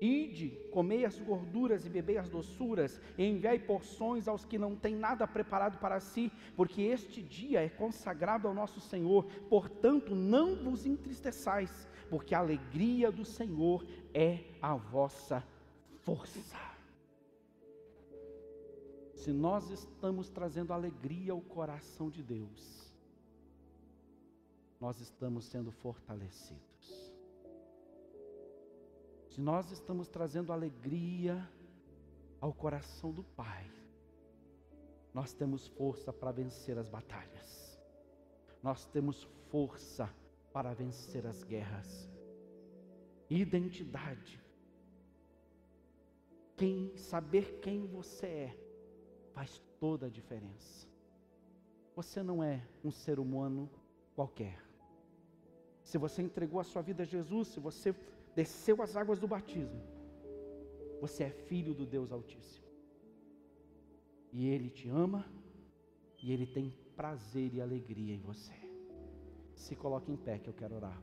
Ide, 0.01 0.49
comei 0.71 1.05
as 1.05 1.19
gorduras 1.19 1.85
e 1.85 1.91
bebei 1.91 2.17
as 2.17 2.31
doçuras, 2.31 2.99
e 3.19 3.25
enviai 3.27 3.59
porções 3.59 4.29
aos 4.29 4.47
que 4.47 4.57
não 4.57 4.75
têm 4.75 4.97
nada 4.97 5.27
preparado 5.27 5.79
para 5.79 6.01
si, 6.01 6.33
porque 6.57 6.81
este 6.81 7.23
dia 7.23 7.63
é 7.63 7.69
consagrado 7.69 8.49
ao 8.49 8.55
nosso 8.55 8.81
Senhor. 8.81 9.25
Portanto, 9.51 10.15
não 10.15 10.57
vos 10.57 10.87
entristeçais, 10.87 11.87
porque 12.09 12.35
a 12.35 12.39
alegria 12.39 13.13
do 13.13 13.27
Senhor 13.27 13.85
é 14.15 14.41
a 14.63 14.75
vossa 14.75 15.45
força. 16.05 16.68
Se 19.21 19.33
nós 19.33 19.71
estamos 19.71 20.31
trazendo 20.31 20.73
alegria 20.73 21.33
ao 21.33 21.41
coração 21.41 22.09
de 22.09 22.23
Deus, 22.23 22.65
nós 24.81 25.01
estamos 25.01 25.45
sendo 25.45 25.71
fortalecidos 25.73 26.69
se 29.39 29.43
nós 29.43 29.71
estamos 29.71 30.09
trazendo 30.09 30.53
alegria 30.53 31.49
ao 32.41 32.53
coração 32.53 33.13
do 33.13 33.23
Pai, 33.23 33.71
nós 35.15 35.33
temos 35.33 35.69
força 35.69 36.13
para 36.13 36.33
vencer 36.33 36.77
as 36.77 36.89
batalhas, 36.89 37.79
nós 38.61 38.85
temos 38.87 39.23
força 39.49 40.13
para 40.53 40.75
vencer 40.75 41.25
as 41.25 41.45
guerras. 41.45 42.11
Identidade. 43.31 44.43
Quem 46.57 46.97
saber 46.97 47.61
quem 47.61 47.87
você 47.87 48.27
é 48.27 48.57
faz 49.39 49.63
toda 49.79 50.07
a 50.07 50.11
diferença. 50.11 50.89
Você 51.95 52.25
não 52.25 52.43
é 52.43 52.61
um 52.85 52.91
ser 52.91 53.21
humano 53.21 53.71
qualquer. 54.17 54.59
Se 55.85 55.97
você 55.97 56.23
entregou 56.23 56.59
a 56.59 56.65
sua 56.65 56.83
vida 56.83 57.05
a 57.05 57.07
Jesus, 57.07 57.47
se 57.47 57.61
você 57.61 57.95
desceu 58.35 58.83
as 58.83 58.97
águas 58.97 59.21
do 59.21 59.29
batismo, 59.29 59.81
você 61.01 61.23
é 61.25 61.31
filho 61.31 61.73
do 61.73 61.87
Deus 61.87 62.11
Altíssimo. 62.11 62.67
E 64.33 64.49
Ele 64.49 64.71
te 64.71 64.89
ama, 64.89 65.25
e 66.21 66.33
Ele 66.33 66.47
tem 66.47 66.75
prazer 66.97 67.55
e 67.55 67.61
alegria 67.61 68.15
em 68.17 68.21
você. 68.21 68.59
Se 69.55 69.77
coloque 69.77 70.11
em 70.11 70.17
pé 70.17 70.41
que 70.41 70.51
eu 70.51 70.55
quero 70.55 70.75
orar 70.75 71.01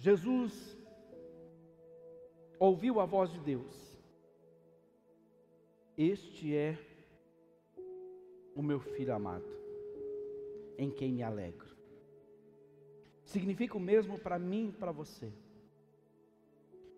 Jesus 0.00 0.78
ouviu 2.58 3.00
a 3.00 3.04
voz 3.04 3.30
de 3.30 3.38
Deus. 3.38 4.00
Este 5.94 6.56
é 6.56 6.78
o 8.56 8.62
meu 8.62 8.80
filho 8.80 9.14
amado, 9.14 9.44
em 10.78 10.90
quem 10.90 11.12
me 11.12 11.22
alegro. 11.22 11.68
Significa 13.24 13.76
o 13.76 13.80
mesmo 13.80 14.18
para 14.18 14.38
mim 14.38 14.70
e 14.70 14.72
para 14.72 14.90
você. 14.90 15.30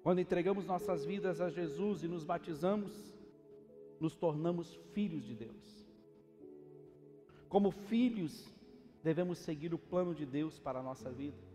Quando 0.05 0.21
entregamos 0.21 0.65
nossas 0.65 1.05
vidas 1.05 1.41
a 1.41 1.51
Jesus 1.51 2.05
e 2.05 2.09
nos 2.09 2.23
batizamos, 2.23 2.93
nos 3.99 4.15
tornamos 4.15 4.77
filhos 4.93 5.25
de 5.25 5.35
Deus. 5.35 5.89
Como 7.49 7.73
filhos, 7.73 8.49
devemos 9.03 9.39
seguir 9.39 9.75
o 9.75 9.79
plano 9.79 10.15
de 10.15 10.25
Deus 10.25 10.61
para 10.61 10.79
a 10.79 10.83
nossa 10.85 11.11
vida 11.11 11.52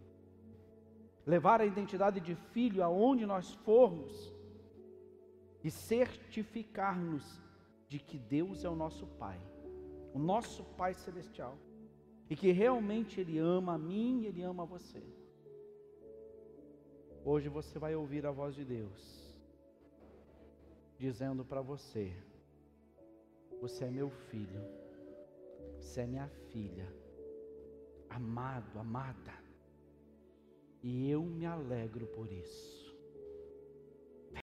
levar 1.27 1.59
a 1.59 1.65
identidade 1.65 2.21
de 2.21 2.35
filho 2.35 2.81
aonde 2.81 3.25
nós 3.25 3.53
formos 3.65 4.33
e 5.61 5.69
certificar-nos 5.69 7.41
de 7.89 7.99
que 7.99 8.17
Deus 8.17 8.63
é 8.63 8.69
o 8.69 8.75
nosso 8.75 9.05
Pai, 9.05 9.37
o 10.13 10.19
nosso 10.19 10.63
Pai 10.77 10.93
Celestial, 10.93 11.57
e 12.29 12.35
que 12.35 12.53
realmente 12.53 13.19
Ele 13.19 13.37
ama 13.37 13.73
a 13.73 13.77
mim 13.77 14.21
e 14.21 14.27
Ele 14.27 14.41
ama 14.41 14.65
você. 14.65 15.03
Hoje 17.25 17.49
você 17.49 17.77
vai 17.77 17.93
ouvir 17.93 18.25
a 18.25 18.31
voz 18.31 18.55
de 18.55 18.63
Deus, 18.63 19.37
dizendo 20.97 21.43
para 21.43 21.61
você: 21.61 22.13
Você 23.59 23.83
é 23.83 23.89
meu 23.89 24.09
filho, 24.09 24.63
você 25.77 26.01
é 26.01 26.07
minha 26.07 26.29
filha, 26.51 26.87
amado, 28.09 28.79
amada 28.79 29.46
e 30.83 31.09
eu 31.09 31.23
me 31.23 31.45
alegro 31.45 32.05
por 32.07 32.31
isso. 32.31 32.76